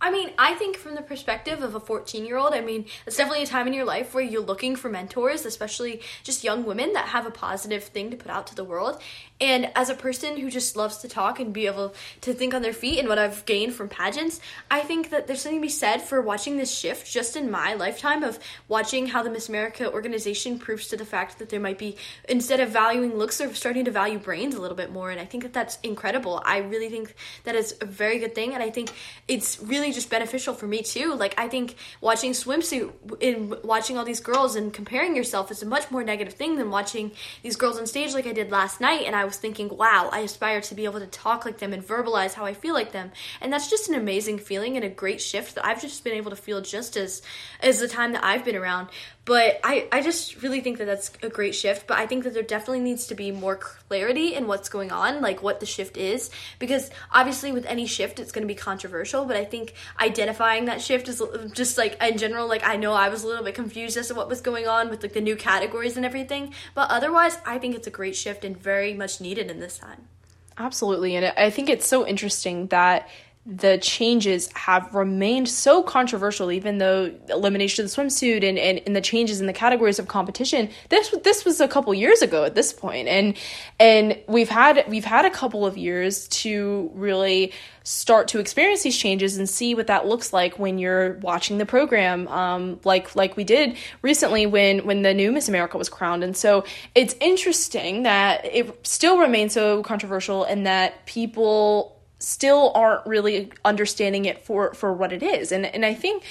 I 0.00 0.12
mean, 0.12 0.30
I 0.38 0.54
think 0.54 0.76
from 0.76 0.94
the 0.94 1.02
perspective 1.02 1.62
of 1.62 1.74
a 1.74 1.80
14 1.80 2.24
year 2.24 2.36
old, 2.36 2.54
I 2.54 2.60
mean, 2.60 2.86
it's 3.06 3.16
definitely 3.16 3.42
a 3.42 3.46
time 3.46 3.66
in 3.66 3.72
your 3.72 3.84
life 3.84 4.14
where 4.14 4.22
you're 4.22 4.40
looking 4.40 4.76
for 4.76 4.88
mentors, 4.88 5.44
especially 5.44 6.02
just 6.22 6.44
young 6.44 6.64
women 6.64 6.92
that 6.92 7.08
have 7.08 7.26
a 7.26 7.32
positive 7.32 7.84
thing 7.84 8.10
to 8.12 8.16
put 8.16 8.30
out 8.30 8.46
to 8.48 8.54
the 8.54 8.62
world. 8.62 9.00
And 9.40 9.70
as 9.76 9.88
a 9.88 9.94
person 9.94 10.36
who 10.36 10.50
just 10.50 10.76
loves 10.76 10.98
to 10.98 11.08
talk 11.08 11.38
and 11.38 11.52
be 11.52 11.66
able 11.66 11.94
to 12.22 12.32
think 12.32 12.54
on 12.54 12.62
their 12.62 12.72
feet 12.72 12.98
and 12.98 13.08
what 13.08 13.18
I've 13.18 13.44
gained 13.44 13.74
from 13.74 13.88
pageants, 13.88 14.40
I 14.70 14.80
think 14.80 15.10
that 15.10 15.26
there's 15.26 15.42
something 15.42 15.60
to 15.60 15.66
be 15.66 15.68
said 15.68 16.02
for 16.02 16.20
watching 16.20 16.56
this 16.56 16.76
shift 16.76 17.10
just 17.10 17.36
in 17.36 17.50
my 17.50 17.74
lifetime 17.74 18.22
of 18.22 18.38
watching 18.66 19.06
how 19.06 19.22
the 19.22 19.30
Miss 19.30 19.48
America 19.48 19.92
organization 19.92 20.58
proves 20.58 20.88
to 20.88 20.96
the 20.96 21.04
fact 21.04 21.38
that 21.38 21.50
there 21.50 21.60
might 21.60 21.78
be, 21.78 21.96
instead 22.28 22.60
of 22.60 22.70
valuing 22.70 23.16
looks, 23.16 23.38
they're 23.38 23.54
starting 23.54 23.84
to 23.84 23.90
value 23.90 24.18
brains 24.18 24.54
a 24.54 24.60
little 24.60 24.76
bit 24.76 24.92
more. 24.92 25.10
And 25.10 25.20
I 25.20 25.24
think 25.24 25.44
that 25.44 25.52
that's 25.52 25.78
incredible. 25.82 26.42
I 26.44 26.58
really 26.58 26.88
think 26.88 27.14
that 27.44 27.54
is 27.54 27.76
a 27.80 27.86
very 27.86 28.18
good 28.18 28.34
thing. 28.34 28.54
And 28.54 28.62
I 28.62 28.70
think 28.70 28.90
it's 29.28 29.60
really 29.60 29.87
just 29.92 30.10
beneficial 30.10 30.54
for 30.54 30.66
me 30.66 30.82
too. 30.82 31.14
Like, 31.14 31.34
I 31.38 31.48
think 31.48 31.76
watching 32.00 32.32
swimsuit 32.32 32.92
and 33.22 33.62
watching 33.62 33.98
all 33.98 34.04
these 34.04 34.20
girls 34.20 34.56
and 34.56 34.72
comparing 34.72 35.16
yourself 35.16 35.50
is 35.50 35.62
a 35.62 35.66
much 35.66 35.90
more 35.90 36.02
negative 36.02 36.34
thing 36.34 36.56
than 36.56 36.70
watching 36.70 37.12
these 37.42 37.56
girls 37.56 37.78
on 37.78 37.86
stage 37.86 38.14
like 38.14 38.26
I 38.26 38.32
did 38.32 38.50
last 38.50 38.80
night. 38.80 39.02
And 39.06 39.14
I 39.14 39.24
was 39.24 39.36
thinking, 39.36 39.68
wow, 39.68 40.08
I 40.12 40.20
aspire 40.20 40.60
to 40.60 40.74
be 40.74 40.84
able 40.84 41.00
to 41.00 41.06
talk 41.06 41.44
like 41.44 41.58
them 41.58 41.72
and 41.72 41.86
verbalize 41.86 42.34
how 42.34 42.44
I 42.44 42.54
feel 42.54 42.74
like 42.74 42.92
them. 42.92 43.12
And 43.40 43.52
that's 43.52 43.70
just 43.70 43.88
an 43.88 43.94
amazing 43.94 44.38
feeling 44.38 44.76
and 44.76 44.84
a 44.84 44.88
great 44.88 45.20
shift 45.20 45.54
that 45.54 45.66
I've 45.66 45.80
just 45.80 46.04
been 46.04 46.14
able 46.14 46.30
to 46.30 46.36
feel 46.36 46.60
just 46.60 46.96
as 46.96 47.22
as 47.60 47.80
the 47.80 47.88
time 47.88 48.12
that 48.12 48.24
I've 48.24 48.44
been 48.44 48.56
around. 48.56 48.88
But 49.28 49.60
I, 49.62 49.86
I 49.92 50.00
just 50.00 50.42
really 50.42 50.60
think 50.60 50.78
that 50.78 50.86
that's 50.86 51.12
a 51.22 51.28
great 51.28 51.54
shift. 51.54 51.86
But 51.86 51.98
I 51.98 52.06
think 52.06 52.24
that 52.24 52.32
there 52.32 52.42
definitely 52.42 52.80
needs 52.80 53.08
to 53.08 53.14
be 53.14 53.30
more 53.30 53.56
clarity 53.56 54.34
in 54.34 54.46
what's 54.46 54.70
going 54.70 54.90
on, 54.90 55.20
like 55.20 55.42
what 55.42 55.60
the 55.60 55.66
shift 55.66 55.98
is. 55.98 56.30
Because 56.58 56.88
obviously, 57.12 57.52
with 57.52 57.66
any 57.66 57.84
shift, 57.84 58.20
it's 58.20 58.32
going 58.32 58.40
to 58.40 58.48
be 58.48 58.54
controversial. 58.54 59.26
But 59.26 59.36
I 59.36 59.44
think 59.44 59.74
identifying 60.00 60.66
that 60.66 60.80
shift 60.82 61.08
is 61.08 61.22
just 61.52 61.78
like 61.78 62.02
in 62.02 62.18
general, 62.18 62.48
like 62.48 62.66
I 62.66 62.76
know 62.76 62.92
I 62.92 63.08
was 63.08 63.24
a 63.24 63.26
little 63.26 63.44
bit 63.44 63.54
confused 63.54 63.96
as 63.96 64.08
to 64.08 64.14
what 64.14 64.28
was 64.28 64.40
going 64.40 64.66
on 64.66 64.90
with 64.90 65.02
like 65.02 65.12
the 65.12 65.20
new 65.20 65.36
categories 65.36 65.96
and 65.96 66.04
everything. 66.04 66.54
But 66.74 66.90
otherwise, 66.90 67.38
I 67.46 67.58
think 67.58 67.74
it's 67.74 67.86
a 67.86 67.90
great 67.90 68.16
shift 68.16 68.44
and 68.44 68.56
very 68.56 68.94
much 68.94 69.20
needed 69.20 69.50
in 69.50 69.60
this 69.60 69.78
time. 69.78 70.08
Absolutely. 70.56 71.14
And 71.14 71.26
I 71.36 71.50
think 71.50 71.68
it's 71.68 71.86
so 71.86 72.06
interesting 72.06 72.66
that 72.68 73.08
the 73.50 73.78
changes 73.78 74.50
have 74.52 74.94
remained 74.94 75.48
so 75.48 75.82
controversial, 75.82 76.52
even 76.52 76.76
though 76.76 77.10
elimination 77.30 77.82
of 77.82 77.90
the 77.90 77.96
swimsuit 77.96 78.46
and, 78.46 78.58
and, 78.58 78.82
and 78.84 78.94
the 78.94 79.00
changes 79.00 79.40
in 79.40 79.46
the 79.46 79.54
categories 79.54 79.98
of 79.98 80.06
competition. 80.06 80.68
This 80.90 81.14
this 81.24 81.46
was 81.46 81.58
a 81.58 81.66
couple 81.66 81.94
years 81.94 82.20
ago 82.20 82.44
at 82.44 82.54
this 82.54 82.74
point, 82.74 83.08
and 83.08 83.34
and 83.80 84.18
we've 84.28 84.50
had 84.50 84.84
we've 84.86 85.06
had 85.06 85.24
a 85.24 85.30
couple 85.30 85.64
of 85.64 85.78
years 85.78 86.28
to 86.28 86.90
really 86.92 87.54
start 87.84 88.28
to 88.28 88.38
experience 88.38 88.82
these 88.82 88.98
changes 88.98 89.38
and 89.38 89.48
see 89.48 89.74
what 89.74 89.86
that 89.86 90.06
looks 90.06 90.30
like 90.34 90.58
when 90.58 90.76
you're 90.76 91.14
watching 91.20 91.56
the 91.56 91.64
program, 91.64 92.28
um, 92.28 92.78
like 92.84 93.16
like 93.16 93.34
we 93.38 93.44
did 93.44 93.78
recently 94.02 94.44
when 94.44 94.84
when 94.84 95.00
the 95.00 95.14
new 95.14 95.32
Miss 95.32 95.48
America 95.48 95.78
was 95.78 95.88
crowned. 95.88 96.22
And 96.22 96.36
so 96.36 96.64
it's 96.94 97.14
interesting 97.18 98.02
that 98.02 98.44
it 98.44 98.86
still 98.86 99.16
remains 99.16 99.54
so 99.54 99.82
controversial 99.82 100.44
and 100.44 100.66
that 100.66 101.06
people 101.06 101.97
still 102.18 102.72
aren't 102.74 103.06
really 103.06 103.52
understanding 103.64 104.24
it 104.24 104.44
for 104.44 104.74
for 104.74 104.92
what 104.92 105.12
it 105.12 105.22
is. 105.22 105.52
And 105.52 105.66
and 105.66 105.84
i 105.84 105.94
think 105.94 106.24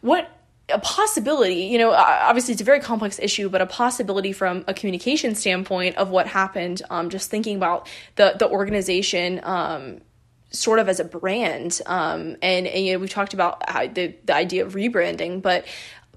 what 0.00 0.30
a 0.68 0.80
possibility 0.80 1.64
you 1.64 1.78
know 1.78 1.92
obviously 1.92 2.52
it's 2.52 2.60
a 2.60 2.64
very 2.64 2.80
complex 2.80 3.20
issue 3.20 3.48
but 3.48 3.60
a 3.60 3.66
possibility 3.66 4.32
from 4.32 4.64
a 4.66 4.74
communication 4.74 5.34
standpoint 5.34 5.96
of 5.96 6.10
what 6.10 6.26
happened 6.26 6.82
um, 6.90 7.08
just 7.08 7.30
thinking 7.30 7.56
about 7.56 7.88
the 8.16 8.34
the 8.38 8.48
organization 8.48 9.40
um, 9.44 10.00
sort 10.50 10.78
of 10.78 10.88
as 10.88 10.98
a 10.98 11.04
brand 11.04 11.80
um, 11.86 12.36
and, 12.42 12.66
and, 12.66 12.84
you 12.84 12.92
know 12.92 12.98
we've 12.98 13.10
talked 13.10 13.32
about 13.34 13.60
the, 13.94 14.14
the 14.24 14.34
idea 14.34 14.66
of 14.66 14.74
rebranding 14.74 15.40
but 15.40 15.64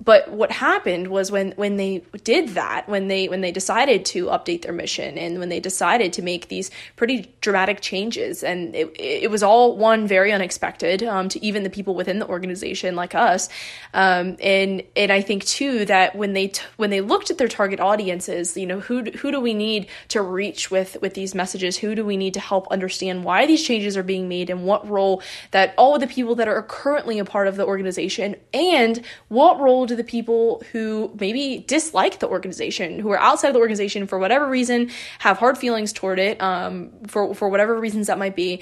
but 0.03 0.31
what 0.31 0.51
happened 0.51 1.07
was 1.07 1.31
when 1.31 1.51
when 1.53 1.77
they 1.77 2.03
did 2.23 2.49
that 2.49 2.87
when 2.87 3.07
they 3.07 3.27
when 3.27 3.41
they 3.41 3.51
decided 3.51 4.05
to 4.05 4.25
update 4.27 4.61
their 4.61 4.71
mission 4.71 5.17
and 5.17 5.39
when 5.39 5.49
they 5.49 5.59
decided 5.59 6.13
to 6.13 6.21
make 6.21 6.47
these 6.47 6.71
pretty 6.95 7.33
dramatic 7.41 7.81
changes 7.81 8.43
and 8.43 8.75
it, 8.75 8.95
it 8.97 9.29
was 9.29 9.43
all 9.43 9.75
one 9.75 10.07
very 10.07 10.31
unexpected 10.31 11.03
um, 11.03 11.27
to 11.29 11.43
even 11.43 11.63
the 11.63 11.69
people 11.69 11.95
within 11.95 12.19
the 12.19 12.27
organization 12.27 12.95
like 12.95 13.13
us. 13.13 13.49
Um, 13.93 14.37
and 14.41 14.83
and 14.95 15.11
I 15.11 15.21
think 15.21 15.45
too 15.45 15.85
that 15.85 16.15
when 16.15 16.33
they 16.33 16.47
t- 16.47 16.63
when 16.77 16.89
they 16.89 17.01
looked 17.01 17.29
at 17.29 17.37
their 17.37 17.47
target 17.47 17.79
audiences 17.79 18.55
you 18.55 18.65
know 18.65 18.79
who 18.79 19.03
who 19.11 19.31
do 19.31 19.39
we 19.39 19.53
need 19.53 19.87
to 20.09 20.21
reach 20.21 20.71
with 20.71 20.97
with 21.01 21.13
these 21.13 21.35
messages? 21.35 21.77
Who 21.77 21.95
do 21.95 22.05
we 22.05 22.17
need 22.17 22.33
to 22.35 22.39
help 22.39 22.67
understand 22.69 23.23
why 23.23 23.45
these 23.45 23.63
changes 23.63 23.97
are 23.97 24.03
being 24.03 24.29
made 24.29 24.49
and 24.49 24.63
what 24.63 24.87
role 24.89 25.21
that 25.51 25.73
all 25.77 25.95
of 25.95 26.01
the 26.01 26.07
people 26.07 26.35
that 26.35 26.47
are 26.47 26.61
currently 26.63 27.19
a 27.19 27.25
part 27.25 27.47
of 27.47 27.57
the 27.57 27.65
organization 27.65 28.35
and 28.53 29.03
what 29.27 29.59
role 29.59 29.88
do 29.89 29.95
the 29.95 30.03
people 30.03 30.63
who 30.71 31.11
maybe 31.19 31.65
dislike 31.67 32.19
the 32.19 32.27
organization, 32.27 32.99
who 32.99 33.09
are 33.11 33.19
outside 33.19 33.49
of 33.49 33.53
the 33.53 33.59
organization 33.59 34.07
for 34.07 34.17
whatever 34.17 34.47
reason, 34.47 34.89
have 35.19 35.37
hard 35.37 35.57
feelings 35.57 35.91
toward 35.91 36.19
it, 36.19 36.41
um, 36.41 36.91
for 37.07 37.33
for 37.35 37.49
whatever 37.49 37.79
reasons 37.79 38.07
that 38.07 38.17
might 38.17 38.35
be. 38.35 38.61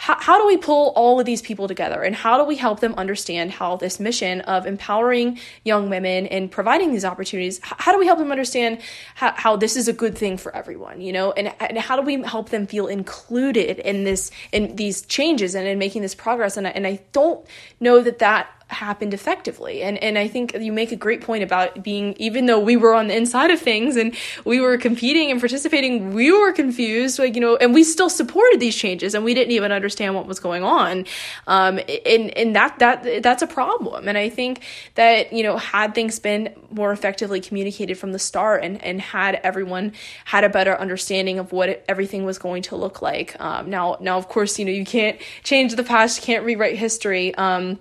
How, 0.00 0.16
how 0.20 0.38
do 0.38 0.46
we 0.46 0.56
pull 0.56 0.92
all 0.94 1.18
of 1.18 1.26
these 1.26 1.42
people 1.42 1.66
together 1.66 2.02
and 2.02 2.14
how 2.14 2.38
do 2.38 2.44
we 2.44 2.54
help 2.54 2.78
them 2.78 2.94
understand 2.96 3.50
how 3.50 3.76
this 3.76 3.98
mission 3.98 4.42
of 4.42 4.64
empowering 4.64 5.40
young 5.64 5.90
women 5.90 6.28
and 6.28 6.48
providing 6.48 6.92
these 6.92 7.04
opportunities 7.04 7.58
how 7.62 7.90
do 7.90 7.98
we 7.98 8.06
help 8.06 8.20
them 8.20 8.30
understand 8.30 8.80
how, 9.16 9.32
how 9.36 9.56
this 9.56 9.76
is 9.76 9.88
a 9.88 9.92
good 9.92 10.16
thing 10.16 10.36
for 10.36 10.54
everyone 10.54 11.00
you 11.00 11.12
know 11.12 11.32
and, 11.32 11.52
and 11.58 11.78
how 11.78 11.96
do 11.96 12.02
we 12.02 12.22
help 12.22 12.50
them 12.50 12.64
feel 12.64 12.86
included 12.86 13.80
in 13.80 14.04
this 14.04 14.30
in 14.52 14.76
these 14.76 15.02
changes 15.02 15.56
and 15.56 15.66
in 15.66 15.80
making 15.80 16.00
this 16.00 16.14
progress 16.14 16.56
and, 16.56 16.68
and 16.68 16.86
i 16.86 17.00
don't 17.10 17.44
know 17.80 18.00
that 18.00 18.20
that 18.20 18.57
happened 18.68 19.14
effectively. 19.14 19.82
And 19.82 19.98
and 19.98 20.18
I 20.18 20.28
think 20.28 20.54
you 20.54 20.72
make 20.72 20.92
a 20.92 20.96
great 20.96 21.22
point 21.22 21.42
about 21.42 21.82
being 21.82 22.14
even 22.18 22.46
though 22.46 22.60
we 22.60 22.76
were 22.76 22.94
on 22.94 23.08
the 23.08 23.16
inside 23.16 23.50
of 23.50 23.60
things 23.60 23.96
and 23.96 24.14
we 24.44 24.60
were 24.60 24.76
competing 24.76 25.30
and 25.30 25.40
participating, 25.40 26.12
we 26.12 26.30
were 26.30 26.52
confused, 26.52 27.18
like 27.18 27.34
you 27.34 27.40
know, 27.40 27.56
and 27.56 27.74
we 27.74 27.82
still 27.82 28.10
supported 28.10 28.60
these 28.60 28.76
changes 28.76 29.14
and 29.14 29.24
we 29.24 29.34
didn't 29.34 29.52
even 29.52 29.72
understand 29.72 30.14
what 30.14 30.26
was 30.26 30.38
going 30.38 30.64
on. 30.64 31.06
Um, 31.46 31.80
and 32.04 32.36
and 32.36 32.54
that 32.56 32.78
that 32.78 33.22
that's 33.22 33.42
a 33.42 33.46
problem. 33.46 34.06
And 34.06 34.18
I 34.18 34.28
think 34.28 34.62
that 34.94 35.32
you 35.32 35.42
know 35.42 35.56
had 35.56 35.94
things 35.94 36.18
been 36.18 36.54
more 36.70 36.92
effectively 36.92 37.40
communicated 37.40 37.96
from 37.96 38.12
the 38.12 38.18
start 38.18 38.62
and 38.62 38.82
and 38.84 39.00
had 39.00 39.40
everyone 39.42 39.92
had 40.26 40.44
a 40.44 40.48
better 40.48 40.78
understanding 40.78 41.38
of 41.38 41.52
what 41.52 41.84
everything 41.88 42.24
was 42.24 42.38
going 42.38 42.62
to 42.62 42.76
look 42.76 43.00
like. 43.00 43.38
Um, 43.40 43.70
now 43.70 43.96
now 44.00 44.18
of 44.18 44.28
course 44.28 44.58
you 44.58 44.64
know 44.66 44.72
you 44.72 44.84
can't 44.84 45.18
change 45.42 45.74
the 45.74 45.84
past, 45.84 46.18
you 46.18 46.24
can't 46.24 46.44
rewrite 46.44 46.76
history. 46.76 47.34
Um, 47.34 47.78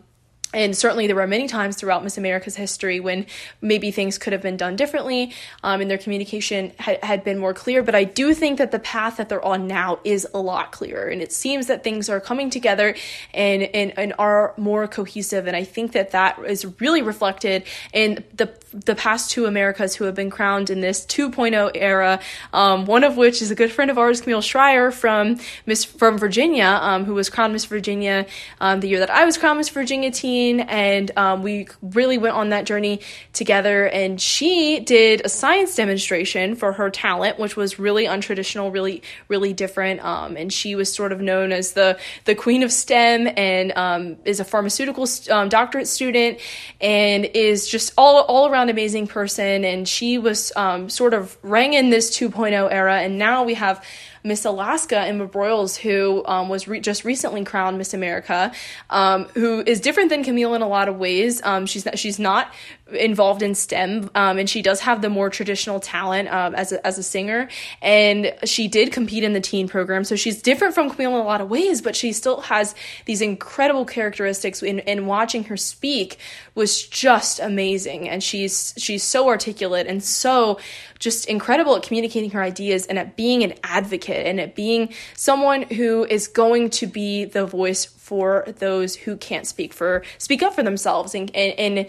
and 0.54 0.76
certainly 0.76 1.08
there 1.08 1.16
were 1.16 1.28
many 1.28 1.48
times 1.48 1.76
throughout 1.76 2.04
miss 2.04 2.18
america's 2.18 2.56
history 2.56 3.00
when 3.00 3.26
maybe 3.62 3.92
things 3.92 4.18
could 4.18 4.34
have 4.34 4.42
been 4.42 4.58
done 4.58 4.76
differently 4.76 5.34
um, 5.64 5.82
and 5.82 5.90
their 5.90 5.98
communication 5.98 6.72
ha- 6.80 6.98
had 7.04 7.24
been 7.24 7.38
more 7.38 7.54
clear. 7.54 7.84
But 7.84 7.96
i 7.96 8.04
do 8.04 8.34
think 8.34 8.58
that 8.58 8.72
the 8.72 8.80
path 8.80 9.18
that 9.18 9.30
they're 9.30 9.44
on 9.44 9.68
now 9.68 10.00
is 10.04 10.28
a 10.34 10.40
lot 10.40 10.72
clearer. 10.72 11.08
And 11.08 11.22
it 11.22 11.32
seems 11.32 11.68
that 11.68 11.84
things 11.84 12.10
are 12.10 12.20
coming 12.20 12.50
together 12.50 12.96
and, 13.34 13.64
and, 13.64 13.98
and 13.98 14.14
are 14.18 14.54
more 14.58 14.88
cohesive. 14.88 15.48
And 15.48 15.56
i 15.56 15.64
think 15.64 15.92
that 15.94 16.12
that 16.12 16.40
is 16.40 16.66
really 16.80 17.02
reflected 17.02 17.64
in 17.94 18.24
the 18.36 18.52
the 18.74 18.96
past 18.96 19.32
two 19.32 19.46
americas 19.46 19.96
who 19.96 20.04
have 20.04 20.16
been 20.16 20.30
crowned 20.30 20.70
in 20.70 20.82
this 20.82 21.06
2.0 21.06 21.72
era 21.76 22.20
um, 22.54 22.86
one 22.86 23.04
of 23.04 23.18
which 23.18 23.42
is 23.42 23.50
a 23.50 23.56
good 23.56 23.72
friend 23.72 23.90
of 23.90 23.98
ours 23.98 24.22
camille 24.22 24.42
schrier 24.42 24.92
from 24.94 25.40
miss 25.66 25.84
from 25.84 26.18
virginia 26.18 26.78
um, 26.82 27.06
who 27.06 27.14
was 27.14 27.30
crowned 27.30 27.54
miss 27.54 27.66
virginia 27.66 28.26
um, 28.60 28.80
the 28.82 28.88
year 28.88 29.00
that 29.00 29.10
i 29.10 29.26
was 29.26 29.38
crowned 29.38 29.58
miss 29.58 29.70
virginia 29.70 30.12
and 30.46 31.12
um, 31.18 31.44
we 31.44 31.68
really 31.82 32.18
went 32.18 32.36
on 32.36 32.50
that 32.50 32.66
journey 32.66 33.02
together. 33.34 33.88
And 33.88 34.22
she 34.22 34.80
did 34.80 35.26
a 35.26 35.30
science 35.30 35.76
demonstration 35.76 36.56
for 36.56 36.74
her 36.74 36.90
talent, 36.90 37.40
which 37.40 37.56
was 37.56 37.80
really 37.80 38.06
untraditional, 38.06 38.72
really, 38.72 39.04
really 39.28 39.54
different. 39.54 40.04
Um, 40.04 40.38
and 40.38 40.52
she 40.52 40.76
was 40.76 40.94
sort 40.94 41.12
of 41.12 41.22
known 41.22 41.52
as 41.52 41.74
the 41.74 42.00
the 42.26 42.36
queen 42.36 42.64
of 42.64 42.72
STEM, 42.72 43.28
and 43.36 43.72
um, 43.78 44.18
is 44.26 44.40
a 44.40 44.46
pharmaceutical 44.46 45.08
um, 45.32 45.50
doctorate 45.50 45.88
student, 45.88 46.40
and 46.82 47.26
is 47.26 47.68
just 47.68 47.94
all 47.98 48.22
all 48.22 48.50
around 48.50 48.70
amazing 48.70 49.08
person. 49.08 49.66
And 49.66 49.88
she 49.88 50.18
was 50.18 50.52
um, 50.56 50.90
sort 50.90 51.14
of 51.14 51.38
rang 51.42 51.74
in 51.74 51.90
this 51.90 52.18
2.0 52.18 52.72
era, 52.72 53.00
and 53.00 53.18
now 53.18 53.44
we 53.44 53.56
have 53.56 53.84
Miss 54.28 54.46
Alaska 54.46 55.00
Emma 55.00 55.28
Broyles, 55.28 55.78
who 55.78 56.24
um, 56.26 56.50
was 56.50 56.68
re- 56.68 56.80
just 56.80 57.06
recently 57.06 57.44
crowned 57.44 57.78
Miss 57.78 57.94
America, 57.94 58.52
um, 58.90 59.26
who 59.34 59.64
is 59.66 59.80
different 59.80 60.10
than 60.10 60.24
Camille 60.24 60.54
in 60.54 60.62
a 60.62 60.68
lot 60.68 60.90
of 60.90 60.98
ways. 60.98 61.42
Um, 61.44 61.66
she's 61.66 61.86
not, 61.86 61.98
she's 61.98 62.20
not 62.20 62.54
involved 62.92 63.42
in 63.42 63.54
STEM, 63.54 64.10
um, 64.16 64.38
and 64.38 64.50
she 64.50 64.62
does 64.62 64.82
have 64.82 65.02
the 65.02 65.10
more 65.10 65.30
traditional 65.30 65.80
talent 65.80 66.30
um, 66.30 66.56
as 66.56 66.72
a, 66.72 66.86
as 66.86 66.98
a 66.98 67.04
singer. 67.04 67.50
And 67.82 68.34
she 68.44 68.68
did 68.68 68.92
compete 68.92 69.24
in 69.24 69.34
the 69.34 69.42
teen 69.42 69.68
program, 69.68 70.04
so 70.04 70.16
she's 70.16 70.42
different 70.42 70.74
from 70.74 70.90
Camille 70.90 71.16
in 71.16 71.22
a 71.22 71.24
lot 71.24 71.42
of 71.42 71.50
ways, 71.50 71.82
but 71.82 71.96
she 71.96 72.14
still 72.14 72.42
has 72.42 72.76
these 73.06 73.22
incredible 73.22 73.86
characteristics. 73.86 74.62
In, 74.64 74.80
in 74.80 75.06
watching 75.06 75.46
her 75.46 75.58
speak 75.58 76.18
was 76.56 76.86
just 76.86 77.40
amazing, 77.40 78.10
and 78.10 78.24
she's 78.24 78.74
she's 78.78 79.04
so 79.04 79.28
articulate 79.28 79.88
and 79.88 80.04
so 80.04 80.60
just 81.00 81.28
incredible 81.28 81.76
at 81.76 81.84
communicating 81.84 82.32
her 82.32 82.42
ideas 82.42 82.86
and 82.88 82.98
at 82.98 83.16
being 83.16 83.44
an 83.44 83.54
advocate 83.64 84.17
and 84.26 84.40
it 84.40 84.56
being 84.56 84.94
someone 85.16 85.64
who 85.64 86.06
is 86.06 86.28
going 86.28 86.70
to 86.70 86.88
be 86.88 87.26
the 87.26 87.46
voice 87.46 87.86
for 87.86 88.46
those 88.60 88.96
who 88.96 89.18
can't 89.18 89.46
speak 89.46 89.74
for 89.74 90.04
speak 90.18 90.42
up 90.42 90.54
for 90.54 90.64
themselves 90.64 91.14
and 91.14 91.34
and, 91.36 91.60
and 91.60 91.88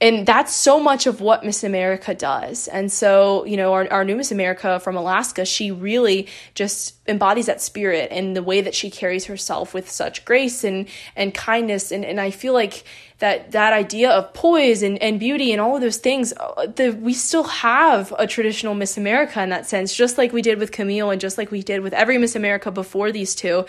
and 0.00 0.26
that's 0.26 0.54
so 0.54 0.80
much 0.80 1.06
of 1.06 1.20
what 1.20 1.44
Miss 1.44 1.62
America 1.62 2.14
does. 2.14 2.68
And 2.68 2.92
so, 2.92 3.44
you 3.44 3.56
know, 3.56 3.72
our, 3.72 3.90
our 3.90 4.04
new 4.04 4.16
Miss 4.16 4.32
America 4.32 4.80
from 4.80 4.96
Alaska, 4.96 5.44
she 5.44 5.70
really 5.70 6.26
just 6.54 6.96
embodies 7.08 7.46
that 7.46 7.62
spirit 7.62 8.08
and 8.10 8.36
the 8.36 8.42
way 8.42 8.60
that 8.60 8.74
she 8.74 8.90
carries 8.90 9.26
herself 9.26 9.72
with 9.72 9.90
such 9.90 10.24
grace 10.24 10.64
and 10.64 10.88
and 11.14 11.32
kindness. 11.32 11.92
And 11.92 12.04
and 12.04 12.20
I 12.20 12.32
feel 12.32 12.52
like 12.52 12.84
that 13.24 13.52
that 13.52 13.72
idea 13.72 14.10
of 14.10 14.34
poise 14.34 14.82
and, 14.82 15.02
and 15.02 15.18
beauty 15.18 15.50
and 15.50 15.58
all 15.58 15.74
of 15.74 15.80
those 15.80 15.96
things, 15.96 16.34
uh, 16.34 16.66
the, 16.66 16.90
we 16.90 17.14
still 17.14 17.44
have 17.44 18.12
a 18.18 18.26
traditional 18.26 18.74
Miss 18.74 18.98
America 18.98 19.42
in 19.42 19.48
that 19.48 19.66
sense, 19.66 19.96
just 19.96 20.18
like 20.18 20.34
we 20.34 20.42
did 20.42 20.58
with 20.58 20.72
Camille 20.72 21.08
and 21.08 21.18
just 21.18 21.38
like 21.38 21.50
we 21.50 21.62
did 21.62 21.80
with 21.80 21.94
every 21.94 22.18
Miss 22.18 22.36
America 22.36 22.70
before 22.70 23.10
these 23.10 23.34
two. 23.34 23.64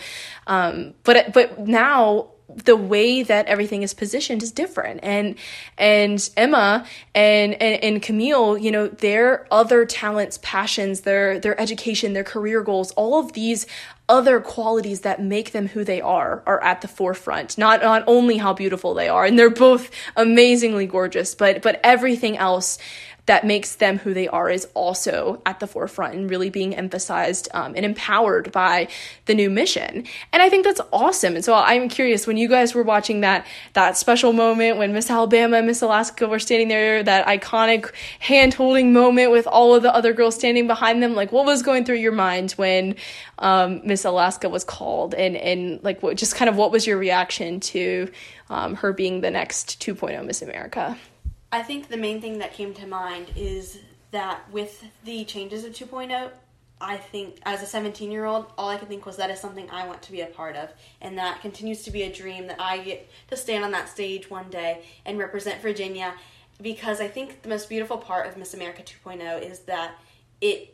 Um, 0.46 0.92
but 1.04 1.32
but 1.32 1.66
now 1.66 2.32
the 2.48 2.76
way 2.76 3.22
that 3.22 3.46
everything 3.46 3.82
is 3.82 3.92
positioned 3.92 4.42
is 4.42 4.52
different. 4.52 5.00
And 5.02 5.34
and 5.76 6.30
emma 6.36 6.86
and, 7.14 7.54
and 7.54 7.82
and 7.82 8.02
camille 8.02 8.56
you 8.56 8.70
know 8.70 8.86
their 8.88 9.46
other 9.50 9.84
talents 9.84 10.38
passions 10.42 11.00
their 11.02 11.40
their 11.40 11.60
education 11.60 12.12
their 12.12 12.24
career 12.24 12.62
goals 12.62 12.92
all 12.92 13.18
of 13.18 13.32
these 13.32 13.66
other 14.08 14.40
qualities 14.40 15.00
that 15.00 15.20
make 15.20 15.50
them 15.50 15.66
who 15.66 15.82
they 15.82 16.00
are 16.00 16.42
are 16.46 16.62
at 16.62 16.80
the 16.80 16.88
forefront. 16.88 17.58
Not 17.58 17.82
not 17.82 18.04
only 18.06 18.36
how 18.36 18.52
beautiful 18.52 18.94
they 18.94 19.08
are 19.08 19.24
and 19.24 19.38
they're 19.38 19.50
both 19.50 19.90
amazingly 20.16 20.86
gorgeous 20.86 21.34
but 21.34 21.62
but 21.62 21.80
everything 21.82 22.36
else 22.36 22.78
that 23.26 23.44
makes 23.44 23.76
them 23.76 23.98
who 23.98 24.14
they 24.14 24.28
are 24.28 24.48
is 24.48 24.66
also 24.74 25.42
at 25.44 25.60
the 25.60 25.66
forefront 25.66 26.14
and 26.14 26.30
really 26.30 26.48
being 26.48 26.74
emphasized 26.74 27.48
um, 27.52 27.74
and 27.76 27.84
empowered 27.84 28.52
by 28.52 28.88
the 29.26 29.34
new 29.34 29.50
mission. 29.50 30.04
And 30.32 30.42
I 30.42 30.48
think 30.48 30.64
that's 30.64 30.80
awesome. 30.92 31.34
And 31.34 31.44
so 31.44 31.54
I'm 31.54 31.88
curious 31.88 32.26
when 32.26 32.36
you 32.36 32.48
guys 32.48 32.74
were 32.74 32.84
watching 32.84 33.20
that 33.20 33.46
that 33.72 33.96
special 33.96 34.32
moment 34.32 34.78
when 34.78 34.92
Miss 34.92 35.10
Alabama 35.10 35.58
and 35.58 35.66
Miss 35.66 35.82
Alaska 35.82 36.28
were 36.28 36.38
standing 36.38 36.68
there, 36.68 37.02
that 37.02 37.26
iconic 37.26 37.92
hand 38.20 38.54
holding 38.54 38.92
moment 38.92 39.32
with 39.32 39.46
all 39.46 39.74
of 39.74 39.82
the 39.82 39.94
other 39.94 40.12
girls 40.12 40.36
standing 40.36 40.66
behind 40.66 41.02
them. 41.02 41.14
Like, 41.14 41.32
what 41.32 41.44
was 41.46 41.62
going 41.62 41.84
through 41.84 41.96
your 41.96 42.12
mind 42.12 42.52
when 42.52 42.94
um, 43.38 43.80
Miss 43.84 44.04
Alaska 44.04 44.48
was 44.48 44.64
called, 44.64 45.14
and 45.14 45.36
and 45.36 45.82
like 45.82 46.02
what 46.02 46.16
just 46.16 46.36
kind 46.36 46.48
of 46.48 46.56
what 46.56 46.70
was 46.70 46.86
your 46.86 46.96
reaction 46.98 47.60
to 47.60 48.10
um, 48.48 48.76
her 48.76 48.92
being 48.92 49.20
the 49.20 49.30
next 49.30 49.80
2.0 49.80 50.24
Miss 50.24 50.42
America? 50.42 50.96
I 51.52 51.62
think 51.62 51.88
the 51.88 51.96
main 51.96 52.20
thing 52.20 52.38
that 52.38 52.52
came 52.52 52.74
to 52.74 52.86
mind 52.86 53.32
is 53.36 53.78
that 54.10 54.50
with 54.50 54.84
the 55.04 55.24
changes 55.24 55.64
of 55.64 55.72
2.0, 55.72 56.30
I 56.80 56.96
think 56.98 57.38
as 57.44 57.62
a 57.62 57.66
17 57.66 58.10
year 58.10 58.24
old, 58.24 58.46
all 58.58 58.68
I 58.68 58.76
could 58.76 58.88
think 58.88 59.06
was 59.06 59.16
that 59.16 59.30
is 59.30 59.40
something 59.40 59.70
I 59.70 59.86
want 59.86 60.02
to 60.02 60.12
be 60.12 60.20
a 60.20 60.26
part 60.26 60.56
of. 60.56 60.70
And 61.00 61.16
that 61.18 61.40
continues 61.40 61.82
to 61.84 61.90
be 61.90 62.02
a 62.02 62.12
dream 62.12 62.46
that 62.48 62.60
I 62.60 62.78
get 62.78 63.08
to 63.28 63.36
stand 63.36 63.64
on 63.64 63.70
that 63.70 63.88
stage 63.88 64.28
one 64.28 64.50
day 64.50 64.84
and 65.04 65.18
represent 65.18 65.62
Virginia. 65.62 66.14
Because 66.60 67.00
I 67.00 67.08
think 67.08 67.42
the 67.42 67.48
most 67.48 67.68
beautiful 67.68 67.98
part 67.98 68.26
of 68.26 68.36
Miss 68.36 68.54
America 68.54 68.82
2.0 68.82 69.42
is 69.42 69.60
that 69.60 69.96
it 70.40 70.72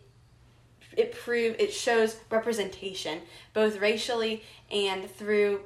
it 0.96 1.12
prove 1.12 1.56
it 1.58 1.72
shows 1.72 2.16
representation 2.28 3.20
both 3.54 3.80
racially 3.80 4.42
and 4.70 5.10
through 5.10 5.60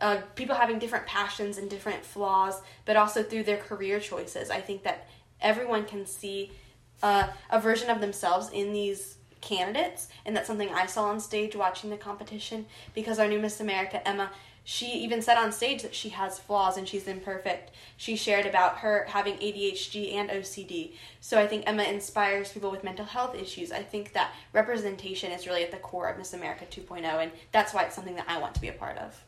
uh, 0.00 0.18
people 0.34 0.54
having 0.54 0.78
different 0.78 1.06
passions 1.06 1.58
and 1.58 1.68
different 1.68 2.04
flaws, 2.04 2.62
but 2.84 2.96
also 2.96 3.22
through 3.22 3.44
their 3.44 3.58
career 3.58 4.00
choices. 4.00 4.50
I 4.50 4.60
think 4.60 4.82
that 4.84 5.08
everyone 5.40 5.84
can 5.84 6.06
see 6.06 6.52
uh, 7.02 7.28
a 7.50 7.60
version 7.60 7.90
of 7.90 8.00
themselves 8.00 8.50
in 8.50 8.72
these 8.72 9.16
candidates, 9.40 10.08
and 10.24 10.36
that's 10.36 10.46
something 10.46 10.68
I 10.70 10.86
saw 10.86 11.04
on 11.04 11.20
stage 11.20 11.56
watching 11.56 11.90
the 11.90 11.96
competition 11.96 12.66
because 12.94 13.18
our 13.18 13.28
new 13.28 13.38
Miss 13.38 13.60
America, 13.60 14.06
Emma, 14.06 14.30
she 14.62 14.86
even 14.86 15.22
said 15.22 15.38
on 15.38 15.52
stage 15.52 15.82
that 15.82 15.94
she 15.94 16.10
has 16.10 16.38
flaws 16.38 16.76
and 16.76 16.86
she's 16.86 17.08
imperfect. 17.08 17.70
She 17.96 18.14
shared 18.14 18.46
about 18.46 18.78
her 18.78 19.06
having 19.08 19.34
ADHD 19.38 20.14
and 20.14 20.28
OCD. 20.28 20.92
So 21.20 21.40
I 21.40 21.46
think 21.46 21.64
Emma 21.66 21.82
inspires 21.82 22.52
people 22.52 22.70
with 22.70 22.84
mental 22.84 23.06
health 23.06 23.34
issues. 23.34 23.72
I 23.72 23.82
think 23.82 24.12
that 24.12 24.32
representation 24.52 25.32
is 25.32 25.46
really 25.46 25.64
at 25.64 25.70
the 25.70 25.78
core 25.78 26.08
of 26.08 26.18
Miss 26.18 26.34
America 26.34 26.66
2.0, 26.66 27.02
and 27.04 27.32
that's 27.52 27.72
why 27.72 27.84
it's 27.84 27.96
something 27.96 28.16
that 28.16 28.28
I 28.28 28.38
want 28.38 28.54
to 28.54 28.60
be 28.60 28.68
a 28.68 28.72
part 28.72 28.98
of. 28.98 29.24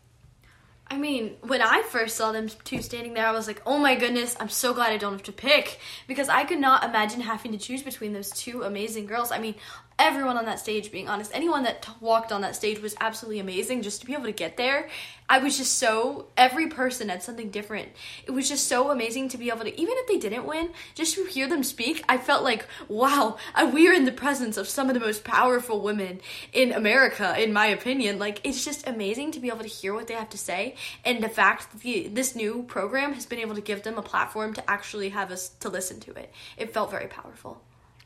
I 0.93 0.99
mean, 0.99 1.37
when 1.41 1.63
I 1.63 1.81
first 1.81 2.19
saw 2.19 2.33
them 2.33 2.51
two 2.65 2.83
standing 2.83 3.15
there, 3.15 3.27
I 3.27 3.33
was 3.33 3.47
like, 3.47 3.63
oh 3.65 3.79
my 3.79 3.95
goodness, 3.95 4.37
I'm 4.39 4.51
so 4.51 4.75
glad 4.75 4.93
I 4.93 4.99
don't 4.99 5.13
have 5.13 5.23
to 5.23 5.33
pick. 5.33 5.81
Because 6.07 6.29
I 6.29 6.45
could 6.45 6.59
not 6.59 6.85
imagine 6.85 7.23
having 7.23 7.51
to 7.53 7.57
choose 7.57 7.83
between 7.83 8.13
those 8.13 8.29
two 8.29 8.63
amazing 8.63 9.07
girls. 9.07 9.33
I 9.33 9.39
mean, 9.39 9.55
everyone 9.99 10.37
on 10.37 10.45
that 10.47 10.61
stage, 10.61 10.91
being 10.91 11.09
honest, 11.09 11.31
anyone 11.35 11.63
that 11.65 11.83
t- 11.83 11.93
walked 12.01 12.33
on 12.33 12.41
that 12.43 12.57
stage 12.57 12.81
was 12.81 12.95
absolutely 13.01 13.41
amazing 13.41 13.83
just 13.83 14.01
to 14.01 14.07
be 14.07 14.13
able 14.13 14.25
to 14.25 14.33
get 14.33 14.57
there. 14.57 14.89
I 15.29 15.39
was 15.39 15.57
just 15.57 15.79
so, 15.79 16.27
every 16.37 16.67
person 16.67 17.09
had 17.09 17.23
something 17.23 17.51
different. 17.51 17.89
It 18.27 18.33
was 18.33 18.49
just 18.49 18.67
so 18.67 18.91
amazing 18.91 19.31
to 19.31 19.39
be 19.39 19.49
able 19.49 19.65
to, 19.65 19.81
even 19.81 19.95
if 19.97 20.07
they 20.07 20.19
didn't 20.19 20.45
win, 20.45 20.71
just 20.95 21.15
to 21.15 21.25
hear 21.25 21.49
them 21.49 21.63
speak, 21.63 22.05
I 22.09 22.19
felt 22.19 22.45
like, 22.45 22.67
wow, 22.89 23.39
uh, 23.55 23.71
we 23.73 23.89
are 23.89 23.95
in 23.95 24.05
the 24.05 24.13
presence 24.13 24.57
of 24.57 24.69
some 24.69 24.89
of 24.89 24.95
the 24.95 25.01
most 25.01 25.25
powerful 25.25 25.81
women 25.81 26.21
in 26.53 26.73
America, 26.73 27.35
in 27.43 27.53
my 27.53 27.67
opinion. 27.67 28.19
Like, 28.19 28.41
it's 28.45 28.65
just 28.65 28.87
amazing 28.87 29.33
to 29.33 29.41
be 29.41 29.49
able 29.49 29.61
to 29.61 29.69
hear 29.69 29.95
what 29.95 30.07
they 30.07 30.15
have 30.15 30.31
to 30.31 30.39
say. 30.39 30.75
And 31.05 31.23
the 31.23 31.29
fact 31.29 31.73
that 31.73 31.81
the, 31.81 32.09
this 32.09 32.35
new 32.35 32.65
program 32.65 33.15
has 33.15 33.25
been 33.25 33.39
able 33.39 33.55
to 33.55 33.63
give 33.63 33.85
them 33.85 33.97
a 33.97 34.03
platform 34.03 34.53
to 34.55 34.71
actually 34.71 35.11
have 35.11 35.31
us 35.31 35.49
to 35.61 35.69
listen 35.69 36.01
to 36.01 36.13
it. 36.13 36.33
It 36.59 36.75
felt 36.75 36.91
very 36.91 37.07
powerful. 37.07 37.63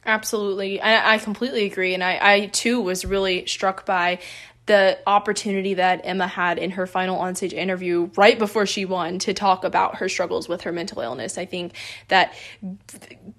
Absolutely. 0.06 0.80
I, 0.80 1.14
I 1.14 1.18
completely 1.18 1.64
agree. 1.64 1.92
And 1.92 2.02
I, 2.02 2.18
I 2.22 2.46
too 2.46 2.80
was 2.80 3.04
really 3.04 3.44
struck 3.46 3.84
by 3.84 4.20
the 4.66 4.98
opportunity 5.06 5.74
that 5.74 6.00
Emma 6.02 6.26
had 6.26 6.58
in 6.58 6.72
her 6.72 6.86
final 6.86 7.18
onstage 7.18 7.52
interview 7.52 8.10
right 8.16 8.36
before 8.38 8.66
she 8.66 8.84
won 8.84 9.18
to 9.20 9.32
talk 9.32 9.64
about 9.64 9.96
her 9.96 10.08
struggles 10.08 10.48
with 10.48 10.62
her 10.62 10.72
mental 10.72 11.00
illness. 11.00 11.38
I 11.38 11.46
think 11.46 11.72
that 12.08 12.34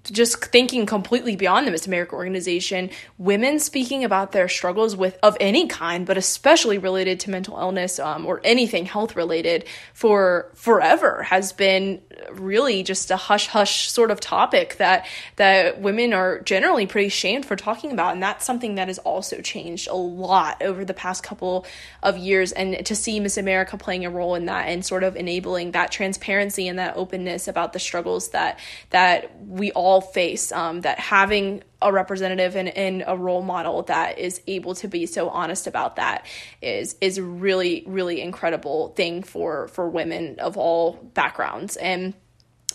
just 0.04 0.42
thinking 0.46 0.86
completely 0.86 1.36
beyond 1.36 1.66
the 1.66 1.70
Miss 1.70 1.86
America 1.86 2.14
organization, 2.14 2.88
women 3.18 3.58
speaking 3.58 4.04
about 4.04 4.32
their 4.32 4.48
struggles 4.48 4.96
with 4.96 5.18
of 5.22 5.36
any 5.38 5.66
kind, 5.66 6.06
but 6.06 6.16
especially 6.16 6.78
related 6.78 7.20
to 7.20 7.30
mental 7.30 7.58
illness 7.58 7.98
um, 7.98 8.24
or 8.24 8.40
anything 8.42 8.86
health 8.86 9.14
related 9.14 9.66
for 9.92 10.50
forever 10.54 11.24
has 11.24 11.52
been 11.52 12.00
really 12.32 12.82
just 12.82 13.10
a 13.10 13.16
hush 13.16 13.48
hush 13.48 13.90
sort 13.90 14.10
of 14.10 14.18
topic 14.18 14.76
that 14.78 15.06
that 15.36 15.80
women 15.80 16.12
are 16.12 16.40
generally 16.40 16.86
pretty 16.86 17.10
shamed 17.10 17.44
for 17.44 17.54
talking 17.54 17.92
about, 17.92 18.14
and 18.14 18.22
that's 18.22 18.46
something 18.46 18.76
that 18.76 18.88
has 18.88 18.98
also 19.00 19.42
changed 19.42 19.88
a 19.88 19.94
lot 19.94 20.62
over 20.62 20.84
the 20.84 20.94
past 20.94 21.17
couple 21.22 21.66
of 22.02 22.16
years. 22.16 22.52
And 22.52 22.84
to 22.86 22.94
see 22.94 23.20
Miss 23.20 23.36
America 23.36 23.76
playing 23.76 24.04
a 24.04 24.10
role 24.10 24.34
in 24.34 24.46
that 24.46 24.68
and 24.68 24.84
sort 24.84 25.04
of 25.04 25.16
enabling 25.16 25.72
that 25.72 25.90
transparency 25.90 26.68
and 26.68 26.78
that 26.78 26.96
openness 26.96 27.48
about 27.48 27.72
the 27.72 27.78
struggles 27.78 28.30
that 28.30 28.58
that 28.90 29.44
we 29.46 29.72
all 29.72 30.00
face, 30.00 30.52
um, 30.52 30.82
that 30.82 30.98
having 30.98 31.62
a 31.80 31.92
representative 31.92 32.56
and, 32.56 32.68
and 32.68 33.04
a 33.06 33.16
role 33.16 33.42
model 33.42 33.82
that 33.82 34.18
is 34.18 34.40
able 34.46 34.74
to 34.74 34.88
be 34.88 35.06
so 35.06 35.28
honest 35.28 35.66
about 35.66 35.96
that 35.96 36.26
is 36.60 36.96
is 37.00 37.18
a 37.18 37.22
really 37.22 37.84
really 37.86 38.20
incredible 38.20 38.88
thing 38.90 39.22
for 39.22 39.68
for 39.68 39.88
women 39.88 40.38
of 40.40 40.56
all 40.56 40.94
backgrounds 41.14 41.76
and 41.76 42.14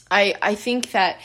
i 0.10 0.34
i 0.42 0.56
think 0.56 0.92
that 0.92 1.20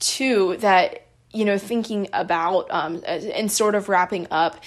too 0.00 0.56
that 0.58 1.06
you 1.32 1.44
know 1.44 1.58
thinking 1.58 2.08
about 2.12 2.68
um 2.70 3.02
and 3.06 3.50
sort 3.52 3.74
of 3.74 3.88
wrapping 3.88 4.26
up 4.30 4.60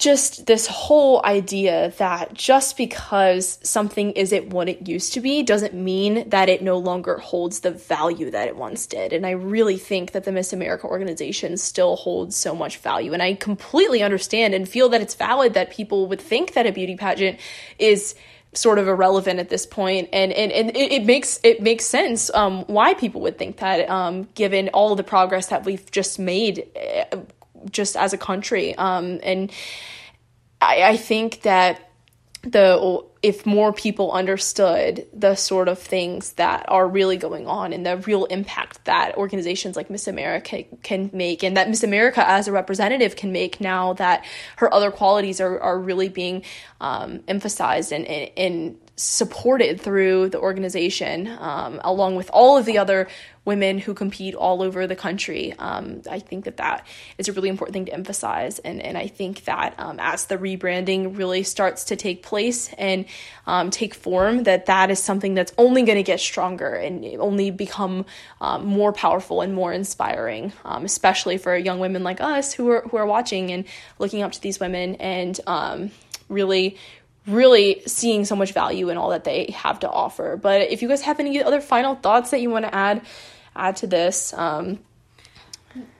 just 0.00 0.46
this 0.46 0.66
whole 0.66 1.24
idea 1.26 1.92
that 1.98 2.32
just 2.32 2.78
because 2.78 3.58
something 3.62 4.12
isn't 4.12 4.48
what 4.48 4.66
it 4.66 4.88
used 4.88 5.12
to 5.12 5.20
be 5.20 5.42
doesn't 5.42 5.74
mean 5.74 6.26
that 6.30 6.48
it 6.48 6.62
no 6.62 6.78
longer 6.78 7.18
holds 7.18 7.60
the 7.60 7.70
value 7.70 8.30
that 8.30 8.48
it 8.48 8.56
once 8.56 8.86
did. 8.86 9.12
And 9.12 9.26
I 9.26 9.32
really 9.32 9.76
think 9.76 10.12
that 10.12 10.24
the 10.24 10.32
Miss 10.32 10.54
America 10.54 10.86
organization 10.86 11.58
still 11.58 11.96
holds 11.96 12.34
so 12.34 12.56
much 12.56 12.78
value. 12.78 13.12
And 13.12 13.22
I 13.22 13.34
completely 13.34 14.02
understand 14.02 14.54
and 14.54 14.66
feel 14.66 14.88
that 14.88 15.02
it's 15.02 15.14
valid 15.14 15.52
that 15.52 15.70
people 15.70 16.06
would 16.06 16.20
think 16.20 16.54
that 16.54 16.66
a 16.66 16.72
beauty 16.72 16.96
pageant 16.96 17.38
is 17.78 18.14
sort 18.54 18.78
of 18.78 18.88
irrelevant 18.88 19.38
at 19.38 19.48
this 19.48 19.64
point 19.64 20.08
and 20.12 20.32
and, 20.32 20.50
and 20.50 20.76
it, 20.76 20.90
it 20.90 21.04
makes 21.04 21.38
it 21.44 21.62
makes 21.62 21.84
sense 21.84 22.34
um, 22.34 22.64
why 22.64 22.94
people 22.94 23.20
would 23.20 23.38
think 23.38 23.58
that 23.58 23.88
um, 23.88 24.24
given 24.34 24.68
all 24.70 24.96
the 24.96 25.04
progress 25.04 25.46
that 25.48 25.64
we've 25.64 25.88
just 25.92 26.18
made 26.18 26.66
uh, 27.12 27.16
just 27.70 27.96
as 27.96 28.12
a 28.12 28.18
country. 28.18 28.74
Um, 28.76 29.20
and 29.22 29.52
I, 30.60 30.82
I 30.82 30.96
think 30.96 31.42
that 31.42 31.90
the 32.42 33.04
if 33.22 33.44
more 33.44 33.70
people 33.70 34.12
understood 34.12 35.06
the 35.12 35.34
sort 35.34 35.68
of 35.68 35.78
things 35.78 36.32
that 36.34 36.64
are 36.68 36.88
really 36.88 37.18
going 37.18 37.46
on 37.46 37.74
and 37.74 37.84
the 37.84 37.98
real 37.98 38.24
impact 38.26 38.82
that 38.86 39.14
organizations 39.18 39.76
like 39.76 39.90
Miss 39.90 40.08
America 40.08 40.64
can 40.82 41.10
make 41.12 41.44
and 41.44 41.54
that 41.58 41.68
Miss 41.68 41.82
America 41.82 42.26
as 42.26 42.48
a 42.48 42.52
representative 42.52 43.16
can 43.16 43.30
make 43.30 43.60
now 43.60 43.92
that 43.94 44.24
her 44.56 44.72
other 44.72 44.90
qualities 44.90 45.38
are, 45.38 45.60
are 45.60 45.78
really 45.78 46.08
being 46.08 46.42
um, 46.80 47.22
emphasized 47.28 47.92
and, 47.92 48.06
and, 48.06 48.30
and 48.38 48.78
supported 49.00 49.80
through 49.80 50.28
the 50.28 50.38
organization, 50.38 51.26
um, 51.26 51.80
along 51.82 52.16
with 52.16 52.28
all 52.32 52.58
of 52.58 52.66
the 52.66 52.76
other 52.76 53.08
women 53.46 53.78
who 53.78 53.94
compete 53.94 54.34
all 54.34 54.62
over 54.62 54.86
the 54.86 54.94
country. 54.94 55.54
Um, 55.58 56.02
I 56.08 56.18
think 56.18 56.44
that 56.44 56.58
that 56.58 56.86
is 57.16 57.28
a 57.28 57.32
really 57.32 57.48
important 57.48 57.72
thing 57.72 57.86
to 57.86 57.94
emphasize. 57.94 58.58
And, 58.58 58.82
and 58.82 58.98
I 58.98 59.06
think 59.06 59.44
that 59.44 59.74
um, 59.78 59.98
as 59.98 60.26
the 60.26 60.36
rebranding 60.36 61.16
really 61.16 61.42
starts 61.42 61.84
to 61.84 61.96
take 61.96 62.22
place 62.22 62.70
and 62.74 63.06
um, 63.46 63.70
take 63.70 63.94
form, 63.94 64.42
that 64.42 64.66
that 64.66 64.90
is 64.90 65.02
something 65.02 65.32
that's 65.32 65.54
only 65.56 65.82
going 65.82 65.96
to 65.96 66.02
get 66.02 66.20
stronger 66.20 66.74
and 66.74 67.04
only 67.18 67.50
become 67.50 68.04
um, 68.42 68.66
more 68.66 68.92
powerful 68.92 69.40
and 69.40 69.54
more 69.54 69.72
inspiring, 69.72 70.52
um, 70.66 70.84
especially 70.84 71.38
for 71.38 71.56
young 71.56 71.80
women 71.80 72.04
like 72.04 72.20
us 72.20 72.52
who 72.52 72.68
are, 72.68 72.82
who 72.82 72.98
are 72.98 73.06
watching 73.06 73.50
and 73.50 73.64
looking 73.98 74.22
up 74.22 74.32
to 74.32 74.42
these 74.42 74.60
women 74.60 74.96
and 74.96 75.40
really 76.28 76.76
really 77.26 77.82
seeing 77.86 78.24
so 78.24 78.34
much 78.34 78.52
value 78.52 78.88
in 78.88 78.96
all 78.96 79.10
that 79.10 79.24
they 79.24 79.50
have 79.54 79.80
to 79.80 79.90
offer. 79.90 80.36
But 80.36 80.70
if 80.70 80.82
you 80.82 80.88
guys 80.88 81.02
have 81.02 81.20
any 81.20 81.42
other 81.42 81.60
final 81.60 81.94
thoughts 81.94 82.30
that 82.30 82.40
you 82.40 82.50
want 82.50 82.64
to 82.64 82.74
add 82.74 83.02
add 83.56 83.76
to 83.76 83.86
this, 83.86 84.32
um, 84.34 84.78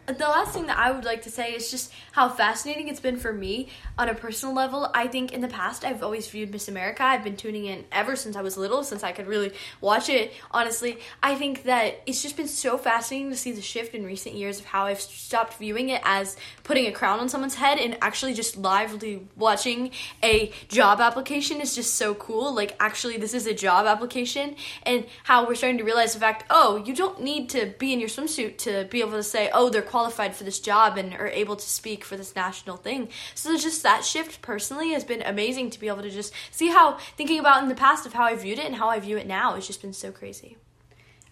the 0.07 0.27
last 0.27 0.53
thing 0.53 0.67
that 0.67 0.79
I 0.79 0.91
would 0.91 1.05
like 1.05 1.23
to 1.23 1.31
say 1.31 1.53
is 1.55 1.71
just 1.71 1.93
how 2.13 2.29
fascinating 2.29 2.89
it's 2.89 3.01
been 3.01 3.17
for 3.17 3.33
me 3.33 3.69
on 3.99 4.09
a 4.09 4.15
personal 4.15 4.55
level. 4.55 4.91
I 4.95 5.07
think 5.07 5.33
in 5.33 5.41
the 5.41 5.49
past 5.49 5.85
I've 5.85 6.03
always 6.03 6.29
viewed 6.29 6.51
Miss 6.51 6.69
America. 6.69 7.03
I've 7.03 7.25
been 7.25 7.37
tuning 7.37 7.67
in 7.67 7.85
ever 7.93 8.17
since 8.17 8.37
I 8.37 8.43
was 8.43 8.57
little, 8.57 8.83
since 8.83 9.03
I 9.03 9.13
could 9.13 9.27
really 9.27 9.53
watch 9.81 10.09
it. 10.09 10.33
Honestly, 10.51 10.99
I 11.23 11.35
think 11.35 11.65
that 11.65 12.01
it's 12.07 12.23
just 12.23 12.37
been 12.37 12.49
so 12.49 12.79
fascinating 12.79 13.31
to 13.31 13.37
see 13.37 13.53
the 13.53 13.63
shift 13.63 13.95
in 13.95 14.05
recent 14.05 14.35
years 14.35 14.59
of 14.59 14.67
how 14.67 14.87
I've 14.87 15.01
stopped 15.01 15.55
viewing 15.55 15.91
it 15.91 16.03
as 16.05 16.37
putting 16.65 16.87
a 16.87 16.93
crown 16.93 17.21
on 17.21 17.29
someone's 17.29 17.55
head 17.55 17.79
and 17.79 17.97
actually 18.03 18.35
just 18.35 18.57
lively 18.57 19.27
watching 19.37 19.91
a 20.23 20.53
job 20.69 21.01
application 21.01 21.61
is 21.61 21.75
just 21.75 21.95
so 21.95 22.15
cool. 22.15 22.55
Like 22.55 22.77
actually 22.81 23.17
this 23.17 23.35
is 23.35 23.47
a 23.47 23.55
job 23.55 23.87
application 23.87 24.57
and 24.85 25.07
how 25.25 25.47
we're 25.47 25.55
starting 25.55 25.79
to 25.79 25.85
realize 25.85 26.15
the 26.15 26.21
fact, 26.21 26.45
oh, 26.51 26.83
you 26.85 26.95
don't 26.95 27.23
need 27.23 27.51
to 27.51 27.73
be 27.79 27.93
in 27.93 28.01
your 28.01 28.09
swimsuit 28.09 28.59
to 28.59 28.87
be 28.91 29.01
able 29.01 29.13
to 29.13 29.23
say, 29.23 29.51
oh, 29.53 29.71
they're 29.71 29.83
qualified 29.83 30.35
for 30.35 30.45
this 30.45 30.59
job 30.61 30.97
and 30.97 31.15
are 31.15 31.29
able 31.29 31.57
to 31.57 31.69
speak 31.69 32.05
for 32.11 32.17
this 32.17 32.35
national 32.35 32.77
thing. 32.77 33.09
So 33.35 33.57
just 33.57 33.83
that 33.85 34.05
shift 34.05 34.43
personally 34.43 34.91
has 34.91 35.05
been 35.05 35.23
amazing 35.23 35.71
to 35.71 35.81
be 35.81 35.87
able 35.87 36.03
to 36.03 36.11
just 36.11 36.35
see 36.51 36.69
how 36.69 36.99
thinking 37.17 37.39
about 37.39 37.63
in 37.63 37.69
the 37.69 37.75
past 37.75 38.05
of 38.05 38.13
how 38.13 38.25
I 38.25 38.35
viewed 38.35 38.59
it 38.59 38.67
and 38.67 38.75
how 38.75 38.91
I 38.91 38.99
view 38.99 39.17
it 39.17 39.27
now 39.27 39.55
has 39.55 39.67
just 39.67 39.81
been 39.81 39.93
so 39.93 40.11
crazy. 40.11 40.57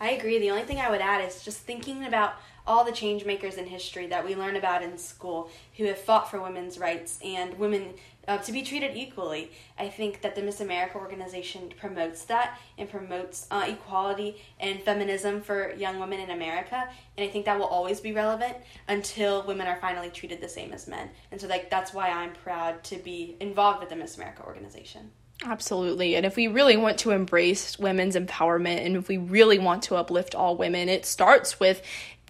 I 0.00 0.10
agree. 0.10 0.38
The 0.38 0.50
only 0.50 0.62
thing 0.62 0.78
I 0.78 0.88
would 0.88 1.00
add 1.00 1.26
is 1.26 1.42
just 1.42 1.58
thinking 1.58 2.06
about 2.06 2.34
all 2.64 2.84
the 2.84 2.92
change 2.92 3.24
makers 3.24 3.56
in 3.56 3.66
history 3.66 4.06
that 4.06 4.24
we 4.24 4.36
learn 4.36 4.54
about 4.54 4.82
in 4.82 4.96
school 4.96 5.50
who 5.76 5.84
have 5.86 5.98
fought 5.98 6.30
for 6.30 6.40
women's 6.40 6.78
rights 6.78 7.18
and 7.24 7.58
women 7.58 7.94
uh, 8.28 8.38
to 8.38 8.52
be 8.52 8.62
treated 8.62 8.96
equally. 8.96 9.50
I 9.78 9.88
think 9.88 10.20
that 10.20 10.36
the 10.36 10.42
Miss 10.42 10.60
America 10.60 10.98
organization 10.98 11.72
promotes 11.80 12.24
that 12.26 12.58
and 12.76 12.88
promotes 12.88 13.46
uh, 13.50 13.64
equality 13.66 14.36
and 14.60 14.80
feminism 14.82 15.40
for 15.40 15.74
young 15.74 15.98
women 15.98 16.20
in 16.20 16.30
America, 16.30 16.88
and 17.16 17.28
I 17.28 17.32
think 17.32 17.46
that 17.46 17.58
will 17.58 17.66
always 17.66 18.00
be 18.00 18.12
relevant 18.12 18.56
until 18.86 19.46
women 19.46 19.66
are 19.66 19.80
finally 19.80 20.10
treated 20.10 20.40
the 20.40 20.48
same 20.48 20.72
as 20.72 20.86
men. 20.86 21.10
And 21.32 21.40
so, 21.40 21.48
like, 21.48 21.70
that's 21.70 21.92
why 21.92 22.10
I'm 22.10 22.34
proud 22.34 22.84
to 22.84 22.96
be 22.96 23.36
involved 23.40 23.80
with 23.80 23.88
the 23.88 23.96
Miss 23.96 24.16
America 24.16 24.44
organization. 24.44 25.10
Absolutely. 25.44 26.16
And 26.16 26.26
if 26.26 26.36
we 26.36 26.48
really 26.48 26.76
want 26.76 26.98
to 26.98 27.12
embrace 27.12 27.78
women's 27.78 28.16
empowerment 28.16 28.84
and 28.84 28.96
if 28.96 29.06
we 29.06 29.18
really 29.18 29.58
want 29.60 29.84
to 29.84 29.94
uplift 29.94 30.34
all 30.34 30.56
women, 30.56 30.88
it 30.88 31.06
starts 31.06 31.60
with 31.60 31.80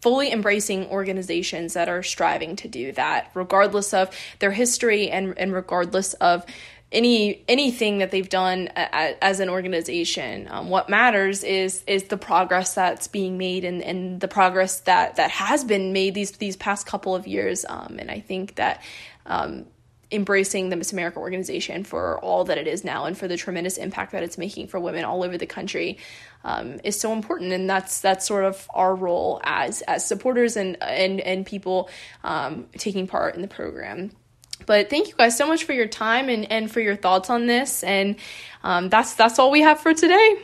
fully 0.00 0.32
embracing 0.32 0.86
organizations 0.86 1.74
that 1.74 1.88
are 1.88 2.02
striving 2.02 2.56
to 2.56 2.68
do 2.68 2.92
that, 2.92 3.30
regardless 3.34 3.92
of 3.94 4.14
their 4.38 4.52
history 4.52 5.10
and, 5.10 5.36
and 5.38 5.52
regardless 5.52 6.14
of 6.14 6.44
any 6.90 7.44
anything 7.48 7.98
that 7.98 8.10
they've 8.10 8.28
done 8.28 8.68
as 8.74 9.40
an 9.40 9.48
organization. 9.48 10.48
Um, 10.50 10.70
what 10.70 10.88
matters 10.88 11.44
is 11.44 11.82
is 11.86 12.04
the 12.04 12.16
progress 12.16 12.74
that's 12.74 13.08
being 13.08 13.36
made 13.36 13.64
and, 13.64 13.82
and 13.82 14.20
the 14.20 14.28
progress 14.28 14.80
that 14.80 15.16
that 15.16 15.30
has 15.30 15.64
been 15.64 15.92
made 15.92 16.14
these 16.14 16.32
these 16.32 16.56
past 16.56 16.86
couple 16.86 17.14
of 17.14 17.26
years. 17.26 17.66
Um, 17.68 17.98
and 17.98 18.10
I 18.10 18.20
think 18.20 18.54
that 18.54 18.82
um, 19.26 19.66
embracing 20.10 20.70
the 20.70 20.76
Miss 20.76 20.92
America 20.92 21.18
organization 21.18 21.84
for 21.84 22.18
all 22.20 22.44
that 22.44 22.56
it 22.56 22.66
is 22.66 22.84
now 22.84 23.04
and 23.04 23.18
for 23.18 23.28
the 23.28 23.36
tremendous 23.36 23.76
impact 23.76 24.12
that 24.12 24.22
it's 24.22 24.38
making 24.38 24.68
for 24.68 24.80
women 24.80 25.04
all 25.04 25.22
over 25.22 25.36
the 25.36 25.46
country 25.46 25.98
um, 26.44 26.80
is 26.84 26.98
so 26.98 27.12
important, 27.12 27.52
and 27.52 27.68
that's 27.68 28.00
that's 28.00 28.26
sort 28.26 28.44
of 28.44 28.66
our 28.74 28.94
role 28.94 29.40
as 29.44 29.82
as 29.82 30.06
supporters 30.06 30.56
and 30.56 30.80
and 30.82 31.20
and 31.20 31.44
people 31.44 31.90
um, 32.24 32.66
taking 32.76 33.06
part 33.06 33.34
in 33.34 33.42
the 33.42 33.48
program. 33.48 34.10
But 34.66 34.90
thank 34.90 35.08
you 35.08 35.14
guys 35.14 35.36
so 35.36 35.46
much 35.46 35.64
for 35.64 35.72
your 35.72 35.86
time 35.86 36.28
and, 36.28 36.50
and 36.50 36.70
for 36.70 36.80
your 36.80 36.96
thoughts 36.96 37.30
on 37.30 37.46
this. 37.46 37.82
And 37.84 38.16
um, 38.62 38.88
that's 38.88 39.14
that's 39.14 39.38
all 39.38 39.50
we 39.50 39.62
have 39.62 39.80
for 39.80 39.94
today. 39.94 40.36